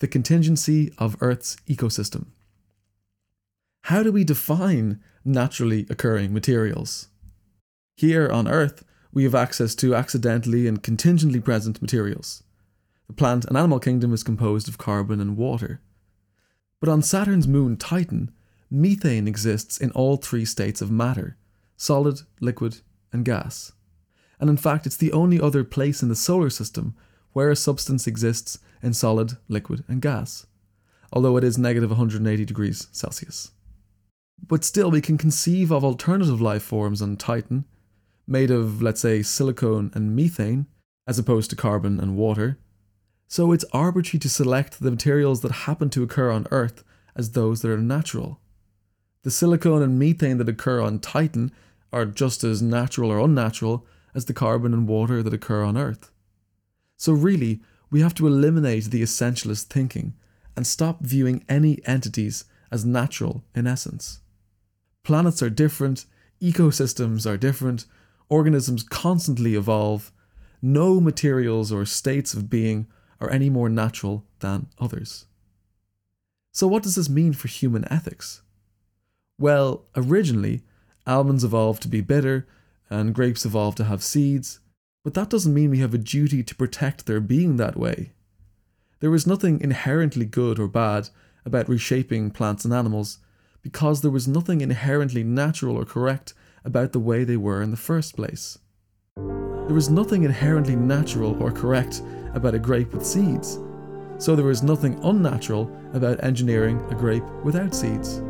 the 0.00 0.08
contingency 0.08 0.92
of 0.98 1.16
Earth's 1.22 1.56
ecosystem. 1.66 2.26
How 3.86 4.02
do 4.02 4.10
we 4.10 4.24
define 4.24 4.98
naturally 5.24 5.86
occurring 5.88 6.34
materials? 6.34 7.06
Here 7.96 8.28
on 8.28 8.48
Earth, 8.48 8.82
we 9.12 9.22
have 9.22 9.34
access 9.36 9.76
to 9.76 9.94
accidentally 9.94 10.66
and 10.66 10.82
contingently 10.82 11.38
present 11.38 11.80
materials. 11.80 12.42
The 13.06 13.12
plant 13.12 13.44
and 13.44 13.56
animal 13.56 13.78
kingdom 13.78 14.12
is 14.12 14.24
composed 14.24 14.66
of 14.66 14.76
carbon 14.76 15.20
and 15.20 15.36
water. 15.36 15.80
But 16.80 16.88
on 16.88 17.00
Saturn's 17.00 17.46
moon 17.46 17.76
Titan, 17.76 18.32
methane 18.72 19.28
exists 19.28 19.78
in 19.78 19.92
all 19.92 20.16
three 20.16 20.44
states 20.44 20.82
of 20.82 20.90
matter 20.90 21.36
solid, 21.76 22.22
liquid, 22.40 22.80
and 23.12 23.24
gas. 23.24 23.70
And 24.40 24.50
in 24.50 24.56
fact, 24.56 24.86
it's 24.86 24.96
the 24.96 25.12
only 25.12 25.40
other 25.40 25.62
place 25.62 26.02
in 26.02 26.08
the 26.08 26.16
solar 26.16 26.50
system 26.50 26.96
where 27.34 27.50
a 27.50 27.54
substance 27.54 28.08
exists 28.08 28.58
in 28.82 28.94
solid, 28.94 29.36
liquid, 29.46 29.84
and 29.86 30.02
gas, 30.02 30.44
although 31.12 31.36
it 31.36 31.44
is 31.44 31.56
negative 31.56 31.90
180 31.90 32.44
degrees 32.44 32.88
Celsius. 32.90 33.52
But 34.44 34.64
still, 34.64 34.90
we 34.90 35.00
can 35.00 35.18
conceive 35.18 35.70
of 35.70 35.84
alternative 35.84 36.40
life 36.40 36.62
forms 36.62 37.02
on 37.02 37.16
Titan, 37.16 37.64
made 38.26 38.50
of, 38.50 38.82
let's 38.82 39.00
say, 39.00 39.22
silicone 39.22 39.90
and 39.94 40.14
methane, 40.14 40.66
as 41.06 41.18
opposed 41.18 41.50
to 41.50 41.56
carbon 41.56 42.00
and 42.00 42.16
water. 42.16 42.58
So 43.28 43.52
it's 43.52 43.64
arbitrary 43.72 44.20
to 44.20 44.28
select 44.28 44.80
the 44.80 44.90
materials 44.90 45.40
that 45.40 45.52
happen 45.52 45.90
to 45.90 46.02
occur 46.02 46.30
on 46.30 46.46
Earth 46.50 46.84
as 47.14 47.32
those 47.32 47.62
that 47.62 47.70
are 47.70 47.78
natural. 47.78 48.40
The 49.22 49.30
silicone 49.30 49.82
and 49.82 49.98
methane 49.98 50.38
that 50.38 50.48
occur 50.48 50.80
on 50.80 51.00
Titan 51.00 51.50
are 51.92 52.06
just 52.06 52.44
as 52.44 52.62
natural 52.62 53.10
or 53.10 53.18
unnatural 53.18 53.86
as 54.14 54.26
the 54.26 54.34
carbon 54.34 54.72
and 54.72 54.86
water 54.86 55.22
that 55.22 55.34
occur 55.34 55.64
on 55.64 55.76
Earth. 55.76 56.10
So, 56.96 57.12
really, 57.12 57.60
we 57.90 58.00
have 58.00 58.14
to 58.14 58.26
eliminate 58.26 58.84
the 58.84 59.02
essentialist 59.02 59.64
thinking 59.64 60.14
and 60.54 60.66
stop 60.66 61.00
viewing 61.00 61.44
any 61.48 61.80
entities 61.86 62.44
as 62.70 62.84
natural 62.84 63.44
in 63.54 63.66
essence. 63.66 64.20
Planets 65.06 65.40
are 65.40 65.50
different, 65.50 66.04
ecosystems 66.42 67.30
are 67.30 67.36
different, 67.36 67.86
organisms 68.28 68.82
constantly 68.82 69.54
evolve. 69.54 70.10
No 70.60 70.98
materials 71.00 71.70
or 71.70 71.84
states 71.84 72.34
of 72.34 72.50
being 72.50 72.88
are 73.20 73.30
any 73.30 73.48
more 73.48 73.68
natural 73.68 74.24
than 74.40 74.66
others. 74.80 75.26
So, 76.50 76.66
what 76.66 76.82
does 76.82 76.96
this 76.96 77.08
mean 77.08 77.34
for 77.34 77.46
human 77.46 77.86
ethics? 77.88 78.42
Well, 79.38 79.84
originally, 79.94 80.64
almonds 81.06 81.44
evolved 81.44 81.82
to 81.82 81.88
be 81.88 82.00
bitter, 82.00 82.48
and 82.90 83.14
grapes 83.14 83.46
evolved 83.46 83.76
to 83.76 83.84
have 83.84 84.02
seeds, 84.02 84.58
but 85.04 85.14
that 85.14 85.30
doesn't 85.30 85.54
mean 85.54 85.70
we 85.70 85.78
have 85.78 85.94
a 85.94 85.98
duty 85.98 86.42
to 86.42 86.54
protect 86.56 87.06
their 87.06 87.20
being 87.20 87.58
that 87.58 87.76
way. 87.76 88.10
There 88.98 89.14
is 89.14 89.24
nothing 89.24 89.60
inherently 89.60 90.24
good 90.24 90.58
or 90.58 90.66
bad 90.66 91.10
about 91.44 91.68
reshaping 91.68 92.32
plants 92.32 92.64
and 92.64 92.74
animals, 92.74 93.20
because 93.66 94.00
there 94.00 94.12
was 94.12 94.28
nothing 94.28 94.60
inherently 94.60 95.24
natural 95.24 95.76
or 95.76 95.84
correct 95.84 96.34
about 96.64 96.92
the 96.92 97.00
way 97.00 97.24
they 97.24 97.36
were 97.36 97.60
in 97.62 97.72
the 97.72 97.76
first 97.76 98.14
place. 98.14 98.60
There 99.16 99.74
was 99.74 99.90
nothing 99.90 100.22
inherently 100.22 100.76
natural 100.76 101.36
or 101.42 101.50
correct 101.50 102.00
about 102.34 102.54
a 102.54 102.60
grape 102.60 102.92
with 102.92 103.04
seeds, 103.04 103.58
so 104.18 104.36
there 104.36 104.44
was 104.44 104.62
nothing 104.62 105.00
unnatural 105.02 105.68
about 105.94 106.22
engineering 106.22 106.80
a 106.92 106.94
grape 106.94 107.24
without 107.42 107.74
seeds. 107.74 108.20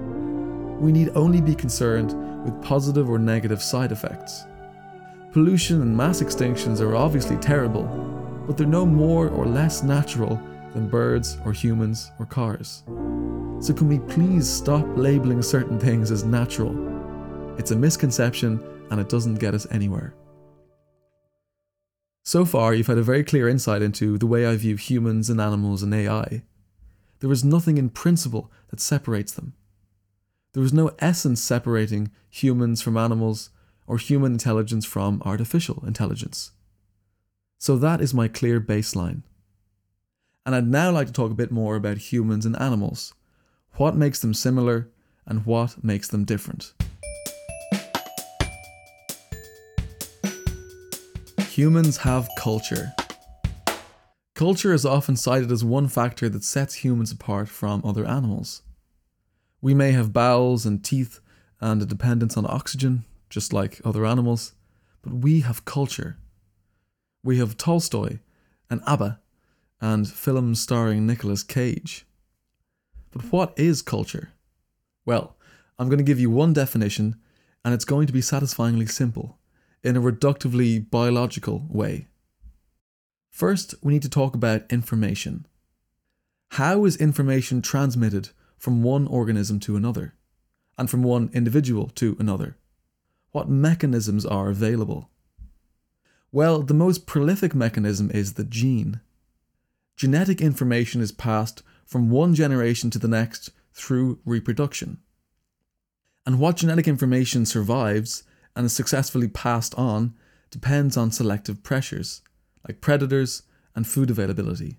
We 0.81 0.91
need 0.91 1.11
only 1.15 1.43
be 1.43 1.55
concerned 1.55 2.15
with 2.43 2.63
positive 2.63 3.11
or 3.11 3.19
negative 3.19 3.63
side 3.63 3.93
effects. 3.93 4.45
Pollution 5.33 5.83
and 5.83 5.95
mass 5.95 6.23
extinctions 6.23 6.81
are 6.81 6.97
obviously 6.97 7.37
terrible, 7.37 7.85
but 8.47 8.57
they're 8.57 8.67
no 8.67 8.87
more 8.87 9.29
or 9.29 9.45
less 9.45 9.83
natural 9.83 10.41
than 10.73 10.89
birds 10.89 11.37
or 11.45 11.53
humans 11.53 12.11
or 12.19 12.25
cars. 12.25 12.85
So, 13.59 13.73
can 13.73 13.89
we 13.89 13.99
please 14.01 14.47
stop 14.49 14.87
labeling 14.97 15.41
certain 15.41 15.81
things 15.81 16.11
as 16.11 16.25
natural? 16.25 16.75
It's 17.59 17.71
a 17.71 17.77
misconception 17.77 18.63
and 18.91 19.01
it 19.01 19.09
doesn't 19.09 19.37
get 19.37 19.55
us 19.55 19.67
anywhere. 19.71 20.15
So 22.23 22.45
far, 22.45 22.75
you've 22.75 22.87
had 22.87 22.99
a 22.99 23.03
very 23.03 23.25
clear 23.25 23.49
insight 23.49 23.83
into 23.83 24.19
the 24.19 24.27
way 24.27 24.47
I 24.47 24.57
view 24.57 24.77
humans 24.77 25.31
and 25.31 25.41
animals 25.41 25.83
and 25.83 25.95
AI. 25.95 26.43
There 27.21 27.33
is 27.33 27.45
nothing 27.45 27.79
in 27.79 27.89
principle 27.89 28.53
that 28.69 28.81
separates 28.81 29.33
them. 29.33 29.55
There 30.53 30.63
is 30.63 30.73
no 30.73 30.91
essence 30.99 31.41
separating 31.41 32.11
humans 32.29 32.83
from 32.83 32.97
animals 32.97 33.51
or 33.87 33.97
human 33.97 34.33
intelligence 34.33 34.85
from 34.85 35.23
artificial 35.25 35.83
intelligence. 35.87 36.53
So 37.59 37.77
that 37.77 38.01
is 38.03 38.13
my 38.13 38.29
clear 38.29 38.61
baseline. 38.61 39.23
And 40.45 40.55
I'd 40.55 40.69
now 40.69 40.91
like 40.91 41.07
to 41.07 41.13
talk 41.13 41.31
a 41.31 41.35
bit 41.35 41.51
more 41.51 41.75
about 41.75 42.13
humans 42.13 42.45
and 42.45 42.61
animals 42.61 43.15
what 43.77 43.95
makes 43.95 44.21
them 44.21 44.35
similar, 44.35 44.89
and 45.27 45.45
what 45.45 45.83
makes 45.83 46.09
them 46.09 46.25
different. 46.25 46.73
Humans 51.51 51.99
have 51.99 52.29
culture. 52.39 52.93
Culture 54.35 54.73
is 54.75 54.85
often 54.85 55.17
cited 55.17 55.51
as 55.51 55.65
one 55.65 55.89
factor 55.89 56.29
that 56.29 56.45
sets 56.45 56.75
humans 56.75 57.11
apart 57.11 57.49
from 57.49 57.83
other 57.85 58.07
animals. 58.07 58.63
We 59.63 59.73
may 59.73 59.93
have 59.93 60.13
bowels 60.13 60.67
and 60.67 60.85
teeth 60.85 61.21
and 61.61 61.81
a 61.81 61.87
dependence 61.87 62.37
on 62.37 62.47
oxygen, 62.47 63.05
just 63.31 63.53
like 63.53 63.81
other 63.85 64.05
animals, 64.05 64.53
but 65.03 65.15
we 65.15 65.41
have 65.41 65.65
culture. 65.65 66.19
We 67.25 67.39
have 67.39 67.57
Tolstoy 67.57 68.19
and 68.69 68.83
ABBA 68.87 69.19
and 69.81 70.09
films 70.09 70.61
starring 70.61 71.07
Nicolas 71.07 71.43
Cage. 71.43 72.07
But 73.17 73.33
what 73.33 73.59
is 73.59 73.81
culture? 73.81 74.33
Well, 75.07 75.37
I'm 75.79 75.89
going 75.89 75.97
to 75.97 76.05
give 76.05 76.21
you 76.21 76.29
one 76.29 76.53
definition, 76.53 77.17
and 77.65 77.73
it's 77.73 77.87
going 77.87 78.07
to 78.07 78.13
be 78.13 78.21
satisfyingly 78.21 78.85
simple, 78.85 79.39
in 79.83 79.97
a 79.97 80.03
reductively 80.03 80.91
biological 80.91 81.65
way. 81.71 82.09
First, 83.31 83.75
we 83.83 83.95
need 83.95 84.03
to 84.03 84.11
talk 84.11 84.35
about 84.35 84.71
information. 84.71 85.47
How 86.51 86.85
is 86.85 86.97
information 86.99 87.63
transmitted 87.63 88.29
from 88.59 88.83
one 88.83 89.07
organism 89.07 89.61
to 89.61 89.77
another, 89.77 90.13
and 90.77 90.91
from 90.91 91.03
one 91.03 91.31
individual 91.33 91.89
to 91.95 92.19
another? 92.19 92.59
What 93.33 93.49
mechanisms 93.49 94.27
are 94.27 94.51
available? 94.51 95.09
Well, 96.33 96.61
the 96.61 96.75
most 96.75 97.07
prolific 97.07 97.55
mechanism 97.55 98.11
is 98.11 98.35
the 98.35 98.45
gene. 98.45 99.01
Genetic 99.97 100.43
information 100.43 101.01
is 101.01 101.13
passed 101.13 101.63
from 101.87 102.11
one 102.11 102.35
generation 102.35 102.91
to 102.91 102.99
the 102.99 103.09
next 103.09 103.51
through 103.73 104.19
reproduction. 104.25 104.99
And 106.27 106.41
what 106.41 106.57
genetic 106.57 106.89
information 106.89 107.47
survives 107.47 108.25
and 108.57 108.67
is 108.67 108.73
successfully 108.73 109.29
passed 109.29 109.75
on 109.77 110.15
depends 110.51 110.97
on 110.97 111.13
selective 111.13 111.63
pressures, 111.63 112.23
like 112.67 112.81
predators 112.81 113.43
and 113.75 113.87
food 113.87 114.11
availability. 114.11 114.79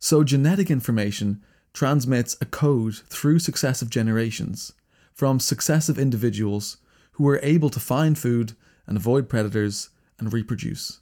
So, 0.00 0.24
genetic 0.24 0.70
information 0.70 1.42
transmits 1.72 2.36
a 2.40 2.46
code 2.46 2.96
through 3.08 3.38
successive 3.38 3.90
generations 3.90 4.72
from 5.12 5.38
successive 5.38 5.98
individuals 5.98 6.78
who 7.12 7.28
are 7.28 7.40
able 7.42 7.70
to 7.70 7.80
find 7.80 8.18
food 8.18 8.54
and 8.86 8.96
avoid 8.96 9.28
predators 9.28 9.90
and 10.18 10.32
reproduce. 10.32 11.00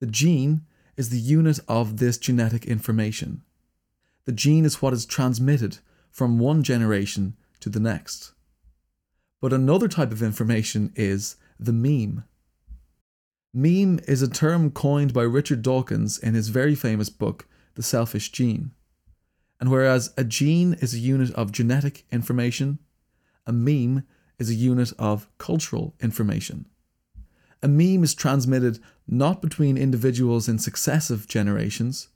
The 0.00 0.06
gene 0.06 0.62
is 0.96 1.10
the 1.10 1.18
unit 1.18 1.58
of 1.68 1.98
this 1.98 2.18
genetic 2.18 2.64
information. 2.66 3.42
The 4.24 4.32
gene 4.32 4.64
is 4.64 4.80
what 4.80 4.92
is 4.92 5.06
transmitted 5.06 5.78
from 6.10 6.38
one 6.38 6.62
generation 6.62 7.36
to 7.60 7.68
the 7.68 7.80
next. 7.80 8.32
But 9.40 9.52
another 9.52 9.88
type 9.88 10.12
of 10.12 10.22
information 10.22 10.92
is 10.94 11.36
the 11.58 11.72
meme. 11.72 12.24
Meme 13.52 14.00
is 14.06 14.22
a 14.22 14.30
term 14.30 14.70
coined 14.70 15.12
by 15.12 15.22
Richard 15.22 15.62
Dawkins 15.62 16.18
in 16.18 16.34
his 16.34 16.48
very 16.48 16.74
famous 16.74 17.10
book, 17.10 17.46
The 17.74 17.82
Selfish 17.82 18.30
Gene. 18.30 18.70
And 19.60 19.70
whereas 19.70 20.12
a 20.16 20.24
gene 20.24 20.74
is 20.74 20.94
a 20.94 20.98
unit 20.98 21.32
of 21.34 21.52
genetic 21.52 22.04
information, 22.10 22.78
a 23.46 23.52
meme 23.52 24.04
is 24.38 24.50
a 24.50 24.54
unit 24.54 24.92
of 24.98 25.28
cultural 25.38 25.94
information. 26.00 26.66
A 27.62 27.68
meme 27.68 28.02
is 28.02 28.14
transmitted 28.14 28.80
not 29.06 29.42
between 29.42 29.76
individuals 29.76 30.48
in 30.48 30.58
successive 30.58 31.28
generations, 31.28 32.08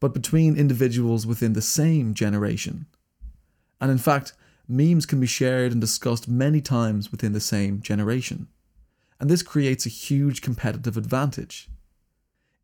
but 0.00 0.14
between 0.14 0.56
individuals 0.56 1.26
within 1.26 1.52
the 1.52 1.62
same 1.62 2.14
generation. 2.14 2.86
And 3.80 3.90
in 3.90 3.98
fact, 3.98 4.32
memes 4.68 5.06
can 5.06 5.20
be 5.20 5.26
shared 5.26 5.72
and 5.72 5.80
discussed 5.80 6.28
many 6.28 6.60
times 6.60 7.10
within 7.10 7.32
the 7.32 7.40
same 7.40 7.80
generation. 7.80 8.48
And 9.20 9.30
this 9.30 9.42
creates 9.42 9.86
a 9.86 9.90
huge 9.90 10.42
competitive 10.42 10.96
advantage. 10.96 11.68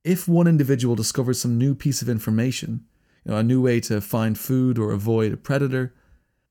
If 0.04 0.28
one 0.28 0.46
individual 0.46 0.96
discovers 0.96 1.40
some 1.40 1.58
new 1.58 1.74
piece 1.74 2.02
of 2.02 2.08
information, 2.08 2.84
you 3.24 3.30
know, 3.30 3.38
a 3.38 3.42
new 3.42 3.62
way 3.62 3.80
to 3.80 4.00
find 4.00 4.38
food 4.38 4.78
or 4.78 4.90
avoid 4.90 5.32
a 5.32 5.36
predator, 5.36 5.94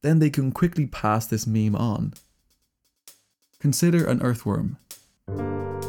then 0.02 0.20
they 0.20 0.30
can 0.30 0.52
quickly 0.52 0.88
pass 0.88 1.28
this 1.28 1.46
meme 1.46 1.76
on. 1.76 2.14
Consider 3.60 4.06
an 4.06 4.22
earthworm. 4.22 4.78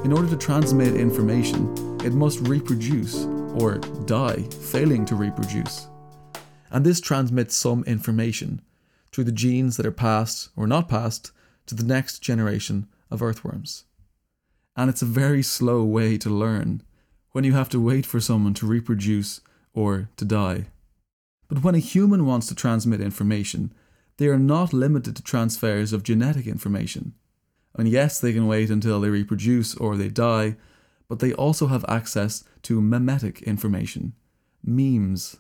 In 0.05 0.13
order 0.13 0.29
to 0.29 0.37
transmit 0.37 0.95
information, 0.97 1.73
it 2.05 2.13
must 2.13 2.41
reproduce 2.41 3.25
or 3.55 3.79
die, 4.07 4.43
failing 4.71 5.05
to 5.07 5.15
reproduce. 5.15 5.89
And 6.71 6.87
this 6.87 7.01
transmits 7.01 7.57
some 7.57 7.85
information 7.85 8.63
through 9.13 9.25
the 9.25 9.33
genes 9.33 9.77
that 9.77 9.87
are 9.87 9.93
passed 9.93 10.49
or 10.57 10.67
not 10.67 10.89
passed 10.89 11.33
to 11.67 11.75
the 11.75 11.85
next 11.85 12.21
generation 12.21 12.89
of 13.11 13.23
earthworms. 13.23 13.85
And 14.77 14.89
it's 14.89 15.03
a 15.03 15.07
very 15.07 15.43
slow 15.43 15.85
way 15.85 16.17
to 16.19 16.31
learn 16.31 16.83
when 17.33 17.45
you 17.45 17.53
have 17.53 17.69
to 17.71 17.81
wait 17.81 18.07
for 18.07 18.21
someone 18.21 18.55
to 18.55 18.67
reproduce 18.67 19.41
or 19.75 20.09
to 20.17 20.25
die. 20.25 20.67
But 21.49 21.63
when 21.63 21.75
a 21.75 21.79
human 21.79 22.25
wants 22.25 22.47
to 22.49 22.55
transmit 22.55 23.01
information, 23.01 23.73
they 24.17 24.27
are 24.29 24.39
not 24.39 24.73
limited 24.73 25.17
to 25.17 25.23
transfers 25.23 25.93
of 25.93 26.03
genetic 26.03 26.47
information. 26.47 27.15
And 27.75 27.89
yes, 27.89 28.21
they 28.21 28.33
can 28.33 28.47
wait 28.47 28.71
until 28.71 29.01
they 29.01 29.09
reproduce 29.09 29.75
or 29.75 29.97
they 29.97 30.09
die, 30.09 30.57
but 31.13 31.19
they 31.19 31.35
also 31.35 31.67
have 31.67 31.85
access 31.89 32.43
to 32.63 32.81
memetic 32.81 33.45
information, 33.45 34.15
memes. 34.65 35.37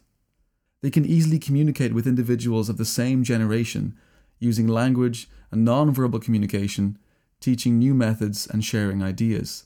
They 0.82 0.90
can 0.90 1.06
easily 1.06 1.38
communicate 1.38 1.94
with 1.94 2.06
individuals 2.06 2.68
of 2.68 2.76
the 2.76 2.84
same 2.84 3.24
generation 3.24 3.96
using 4.38 4.66
language 4.68 5.30
and 5.50 5.64
non-verbal 5.64 6.20
communication, 6.20 6.98
teaching 7.40 7.78
new 7.78 7.94
methods 7.94 8.46
and 8.46 8.62
sharing 8.62 9.02
ideas. 9.02 9.64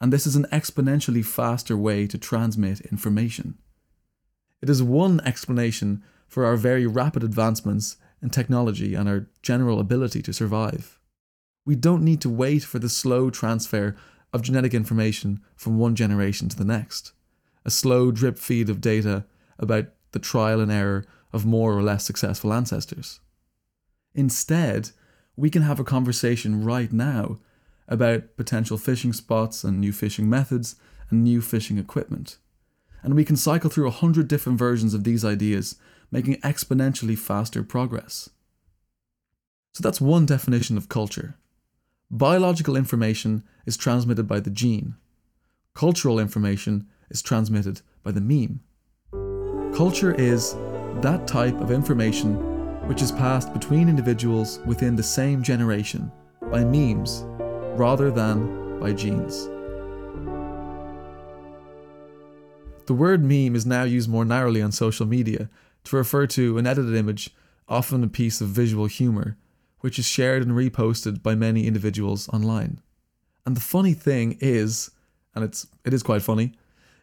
And 0.00 0.12
this 0.12 0.26
is 0.26 0.34
an 0.34 0.48
exponentially 0.50 1.24
faster 1.24 1.76
way 1.76 2.08
to 2.08 2.18
transmit 2.18 2.80
information. 2.80 3.56
It 4.60 4.68
is 4.68 4.82
one 4.82 5.20
explanation 5.20 6.02
for 6.26 6.44
our 6.44 6.56
very 6.56 6.84
rapid 6.84 7.22
advancements 7.22 7.96
in 8.20 8.30
technology 8.30 8.96
and 8.96 9.08
our 9.08 9.28
general 9.40 9.78
ability 9.78 10.20
to 10.22 10.32
survive. 10.32 10.98
We 11.64 11.76
don't 11.76 12.02
need 12.02 12.20
to 12.22 12.28
wait 12.28 12.64
for 12.64 12.80
the 12.80 12.88
slow 12.88 13.30
transfer 13.30 13.94
of 14.34 14.42
genetic 14.42 14.74
information 14.74 15.40
from 15.54 15.78
one 15.78 15.94
generation 15.94 16.48
to 16.48 16.56
the 16.56 16.64
next, 16.64 17.12
a 17.64 17.70
slow 17.70 18.10
drip 18.10 18.36
feed 18.36 18.68
of 18.68 18.80
data 18.80 19.24
about 19.60 19.86
the 20.10 20.18
trial 20.18 20.60
and 20.60 20.72
error 20.72 21.06
of 21.32 21.46
more 21.46 21.72
or 21.72 21.82
less 21.82 22.04
successful 22.04 22.52
ancestors. 22.52 23.20
Instead, 24.12 24.90
we 25.36 25.50
can 25.50 25.62
have 25.62 25.78
a 25.78 25.84
conversation 25.84 26.64
right 26.64 26.92
now 26.92 27.38
about 27.86 28.36
potential 28.36 28.76
fishing 28.76 29.12
spots 29.12 29.62
and 29.62 29.80
new 29.80 29.92
fishing 29.92 30.28
methods 30.28 30.74
and 31.10 31.22
new 31.22 31.40
fishing 31.40 31.78
equipment. 31.78 32.38
And 33.04 33.14
we 33.14 33.24
can 33.24 33.36
cycle 33.36 33.70
through 33.70 33.86
a 33.86 33.92
hundred 33.92 34.26
different 34.26 34.58
versions 34.58 34.94
of 34.94 35.04
these 35.04 35.24
ideas, 35.24 35.76
making 36.10 36.40
exponentially 36.40 37.16
faster 37.16 37.62
progress. 37.62 38.30
So 39.74 39.82
that's 39.82 40.00
one 40.00 40.26
definition 40.26 40.76
of 40.76 40.88
culture. 40.88 41.36
Biological 42.10 42.76
information 42.76 43.42
is 43.66 43.76
transmitted 43.76 44.28
by 44.28 44.38
the 44.38 44.50
gene. 44.50 44.94
Cultural 45.74 46.20
information 46.20 46.86
is 47.10 47.22
transmitted 47.22 47.80
by 48.02 48.12
the 48.12 48.20
meme. 48.20 48.60
Culture 49.74 50.14
is 50.14 50.54
that 51.00 51.26
type 51.26 51.60
of 51.60 51.70
information 51.70 52.34
which 52.86 53.02
is 53.02 53.10
passed 53.10 53.52
between 53.52 53.88
individuals 53.88 54.60
within 54.66 54.94
the 54.94 55.02
same 55.02 55.42
generation 55.42 56.12
by 56.52 56.62
memes 56.62 57.24
rather 57.76 58.10
than 58.10 58.78
by 58.78 58.92
genes. 58.92 59.48
The 62.86 62.94
word 62.94 63.24
meme 63.24 63.56
is 63.56 63.64
now 63.64 63.84
used 63.84 64.10
more 64.10 64.26
narrowly 64.26 64.60
on 64.60 64.72
social 64.72 65.06
media 65.06 65.48
to 65.84 65.96
refer 65.96 66.26
to 66.28 66.58
an 66.58 66.66
edited 66.66 66.94
image, 66.94 67.30
often 67.66 68.04
a 68.04 68.08
piece 68.08 68.42
of 68.42 68.48
visual 68.48 68.86
humour, 68.86 69.38
which 69.84 69.98
is 69.98 70.06
shared 70.06 70.42
and 70.42 70.52
reposted 70.52 71.22
by 71.22 71.34
many 71.34 71.66
individuals 71.66 72.26
online. 72.30 72.80
And 73.44 73.54
the 73.54 73.60
funny 73.60 73.92
thing 73.92 74.38
is, 74.40 74.90
and 75.34 75.44
it's 75.44 75.66
it 75.84 75.92
is 75.92 76.02
quite 76.02 76.22
funny, 76.22 76.54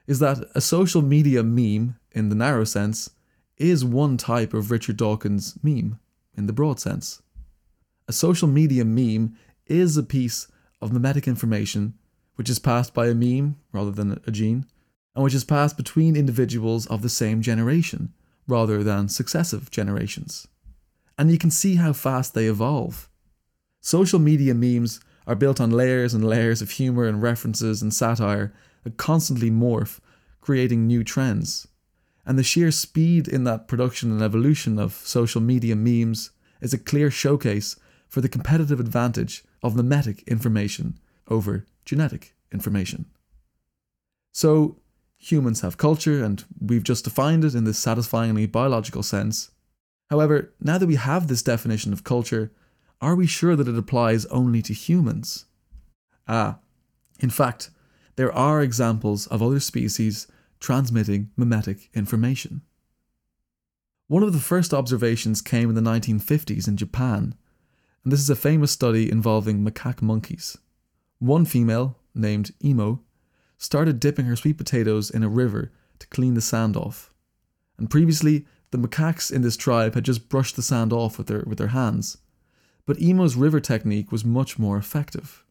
is 0.08 0.18
that 0.18 0.44
a 0.56 0.62
social 0.62 1.04
media 1.04 1.44
meme 1.44 1.96
in 2.12 2.30
the 2.30 2.36
narrow 2.36 2.64
sense 2.64 3.12
is 3.56 3.86
one 3.86 4.18
type 4.18 4.56
of 4.56 4.72
Richard 4.72 4.98
Dawkins 4.98 5.60
meme 5.62 6.00
in 6.36 6.48
the 6.48 6.54
broad 6.54 6.80
sense. 6.80 7.22
A 8.08 8.14
social 8.14 8.48
media 8.48 8.84
meme 8.84 9.38
is 9.68 9.96
a 9.96 10.02
piece 10.02 10.48
of 10.82 10.90
memetic 10.90 11.28
information 11.28 11.94
which 12.34 12.50
is 12.50 12.58
passed 12.58 12.96
by 12.96 13.10
a 13.10 13.14
meme 13.14 13.58
rather 13.72 13.92
than 13.92 14.20
a 14.26 14.32
gene, 14.32 14.66
and 15.14 15.24
which 15.24 15.36
is 15.36 15.44
passed 15.44 15.78
between 15.78 16.16
individuals 16.16 16.88
of 16.88 17.04
the 17.04 17.10
same 17.10 17.44
generation 17.44 18.12
rather 18.48 18.84
than 18.84 19.08
successive 19.08 19.70
generations 19.70 20.48
and 21.18 21.32
you 21.32 21.38
can 21.38 21.52
see 21.52 21.76
how 21.76 21.94
fast 21.94 22.34
they 22.34 22.46
evolve. 22.46 23.10
Social 23.80 24.20
media 24.20 24.54
memes 24.54 25.00
are 25.28 25.36
built 25.36 25.62
on 25.62 25.72
layers 25.72 26.14
and 26.14 26.24
layers 26.24 26.62
of 26.62 26.72
humour 26.72 27.06
and 27.06 27.22
references 27.22 27.82
and 27.82 27.94
satire 27.94 28.54
that 28.84 28.98
constantly 28.98 29.52
morph, 29.52 30.00
creating 30.40 30.88
new 30.88 31.04
trends. 31.04 31.68
And 32.26 32.38
the 32.38 32.44
sheer 32.44 32.72
speed 32.72 33.28
in 33.28 33.44
that 33.46 33.68
production 33.68 34.12
and 34.12 34.22
evolution 34.22 34.78
of 34.80 34.94
social 34.94 35.42
media 35.42 35.76
memes 35.76 36.32
is 36.62 36.74
a 36.74 36.78
clear 36.78 37.10
showcase 37.10 37.76
for 38.08 38.22
the 38.22 38.30
competitive 38.30 38.80
advantage 38.80 39.44
of 39.64 39.74
memetic 39.74 40.26
information 40.28 41.00
over 41.28 41.66
genetic 41.86 42.36
information. 42.52 43.06
So, 44.32 44.78
humans 45.18 45.62
have 45.62 45.78
culture, 45.78 46.24
and 46.24 46.44
we've 46.60 46.84
just 46.84 47.04
defined 47.04 47.46
it 47.46 47.56
in 47.56 47.64
this 47.64 47.80
satisfyingly 47.80 48.48
biological 48.48 49.04
sense. 49.04 49.52
However, 50.12 50.54
now 50.60 50.78
that 50.78 50.88
we 50.88 50.96
have 50.96 51.28
this 51.28 51.42
definition 51.42 51.94
of 51.94 52.04
culture, 52.04 52.52
are 53.00 53.16
we 53.16 53.26
sure 53.26 53.56
that 53.56 53.70
it 53.70 53.78
applies 53.78 54.26
only 54.26 54.62
to 54.64 54.74
humans? 54.74 55.46
Ah, 56.28 56.60
in 57.22 57.30
fact, 57.30 57.70
there 58.18 58.32
are 58.34 58.62
examples 58.62 59.26
of 59.28 59.42
other 59.42 59.62
species 59.62 60.28
transmitting 60.60 61.32
memetic 61.38 61.90
information. 61.94 62.62
One 64.10 64.22
of 64.22 64.34
the 64.34 64.40
first 64.40 64.74
observations 64.74 65.42
came 65.42 65.70
in 65.70 65.76
the 65.76 65.90
1950s 65.90 66.68
in 66.68 66.76
Japan, 66.76 67.34
and 68.04 68.12
this 68.12 68.20
is 68.20 68.30
a 68.30 68.36
famous 68.36 68.72
study 68.74 69.10
involving 69.10 69.64
macaque 69.64 70.02
monkeys. 70.02 70.58
One 71.20 71.46
female, 71.46 71.98
named 72.14 72.52
Imo, 72.62 73.02
started 73.58 74.02
dipping 74.02 74.26
her 74.26 74.36
sweet 74.36 74.58
potatoes 74.58 75.10
in 75.10 75.24
a 75.24 75.30
river 75.30 75.72
to 76.00 76.08
clean 76.08 76.34
the 76.34 76.42
sand 76.42 76.76
off. 76.76 77.14
And 77.78 77.90
previously, 77.90 78.46
the 78.72 78.78
macaques 78.78 79.32
in 79.32 79.42
this 79.42 79.58
tribe 79.58 79.96
had 79.96 80.06
just 80.06 80.30
brushed 80.30 80.56
the 80.56 80.62
sand 80.62 80.92
off 80.92 81.18
with 81.18 81.28
their, 81.28 81.44
with 81.46 81.58
their 81.58 81.68
hands. 81.68 82.18
But 82.86 83.02
Imo's 83.02 83.36
river 83.36 83.60
technique 83.60 84.12
was 84.12 84.26
much 84.26 84.58
more 84.58 84.78
effective. 84.78 85.44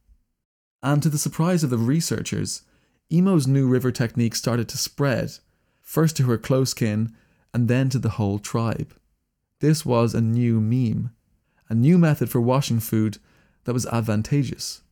And 0.83 1.03
to 1.03 1.09
the 1.09 1.19
surprise 1.19 1.63
of 1.63 1.71
the 1.71 1.79
researchers, 1.79 2.63
Imo's 3.11 3.47
new 3.47 3.69
river 3.69 3.93
technique 3.93 4.35
started 4.35 4.69
to 4.71 4.79
spread, 4.79 5.33
first 5.83 6.17
to 6.17 6.25
her 6.25 6.39
close 6.39 6.73
kin 6.73 7.15
and 7.53 7.69
then 7.69 7.89
to 7.91 7.99
the 7.99 8.11
whole 8.11 8.39
tribe. 8.39 8.95
This 9.61 9.85
was 9.85 10.15
a 10.15 10.21
new 10.21 10.61
meme, 10.61 11.11
a 11.69 11.75
new 11.75 11.99
method 11.99 12.31
for 12.31 12.41
washing 12.41 12.81
food 12.81 13.19
that 13.65 13.75
was 13.75 13.87
advantageous. 13.87 14.83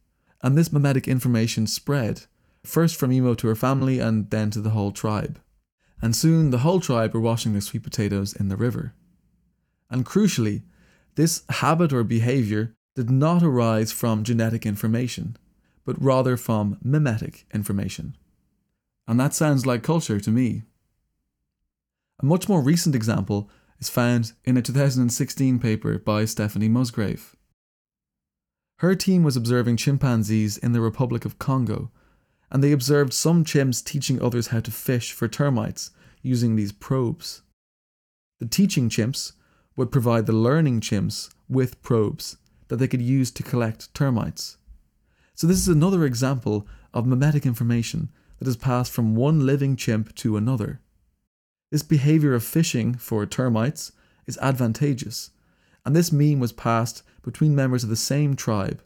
And 0.43 0.57
this 0.57 0.69
memetic 0.69 1.07
information 1.07 1.67
spread, 1.67 2.23
first 2.65 2.97
from 2.97 3.11
Imo 3.11 3.35
to 3.35 3.49
her 3.49 3.55
family 3.55 3.99
and 3.99 4.31
then 4.31 4.51
to 4.51 4.61
the 4.61 4.71
whole 4.71 4.93
tribe. 4.93 5.41
And 6.01 6.15
soon 6.15 6.51
the 6.51 6.59
whole 6.59 6.81
tribe 6.81 7.15
were 7.15 7.21
washing 7.21 7.53
their 7.53 7.61
sweet 7.61 7.83
potatoes 7.83 8.33
in 8.33 8.49
the 8.49 8.57
river. 8.57 8.95
And 9.91 10.07
crucially, 10.07 10.63
this 11.17 11.43
habit 11.49 11.93
or 11.93 12.05
behavior 12.05 12.75
did 12.95 13.11
not 13.11 13.43
arise 13.43 13.91
from 13.93 14.25
genetic 14.25 14.65
information, 14.65 15.37
but 15.85 16.01
rather 16.03 16.37
from 16.37 16.79
memetic 16.85 17.45
information. 17.53 18.17
And 19.07 19.19
that 19.19 19.35
sounds 19.35 19.67
like 19.67 19.83
culture 19.83 20.21
to 20.21 20.31
me. 20.31 20.63
A 22.21 22.27
much 22.27 22.49
more 22.49 22.61
recent 22.61 22.95
example 22.95 23.51
is 23.79 23.89
found 23.89 24.33
in 24.45 24.57
a 24.57 24.63
2016 24.63 25.59
paper 25.59 25.99
by 25.99 26.25
Stephanie 26.25 26.69
Musgrave. 26.69 27.35
Her 28.79 28.95
team 28.95 29.23
was 29.23 29.37
observing 29.37 29.77
chimpanzees 29.79 30.57
in 30.57 30.73
the 30.73 30.81
Republic 30.81 31.25
of 31.25 31.39
Congo, 31.39 31.91
and 32.51 32.63
they 32.63 32.73
observed 32.73 33.13
some 33.13 33.45
chimps 33.45 33.85
teaching 33.85 34.21
others 34.21 34.49
how 34.49 34.61
to 34.61 34.71
fish 34.71 35.13
for 35.13 35.29
termites 35.29 35.91
using 36.23 36.57
these 36.57 36.73
probes. 36.73 37.43
The 38.41 38.47
teaching 38.47 38.89
chimps 38.89 39.33
would 39.77 39.93
provide 39.93 40.27
the 40.27 40.33
learning 40.33 40.81
chimps 40.81 41.31
with 41.49 41.83
probes 41.83 42.37
that 42.69 42.77
they 42.77 42.89
could 42.89 43.03
use 43.03 43.31
to 43.33 43.43
collect 43.43 43.93
termites. 43.95 44.57
So, 45.35 45.47
this 45.47 45.59
is 45.59 45.69
another 45.69 46.05
example 46.05 46.67
of 46.93 47.07
memetic 47.07 47.45
information 47.45 48.11
that 48.39 48.49
is 48.49 48.57
passed 48.57 48.93
from 48.93 49.15
one 49.15 49.47
living 49.47 49.77
chimp 49.77 50.15
to 50.17 50.37
another. 50.37 50.81
This 51.71 51.83
behavior 51.83 52.35
of 52.35 52.45
fishing 52.45 52.95
for 52.95 53.25
termites 53.27 53.93
is 54.27 54.39
advantageous, 54.39 55.31
and 55.85 55.95
this 55.95 56.13
meme 56.13 56.41
was 56.41 56.53
passed 56.53 57.03
between 57.23 57.55
members 57.55 57.85
of 57.85 57.91
the 57.91 57.97
same 57.97 58.35
tribe. 58.37 58.83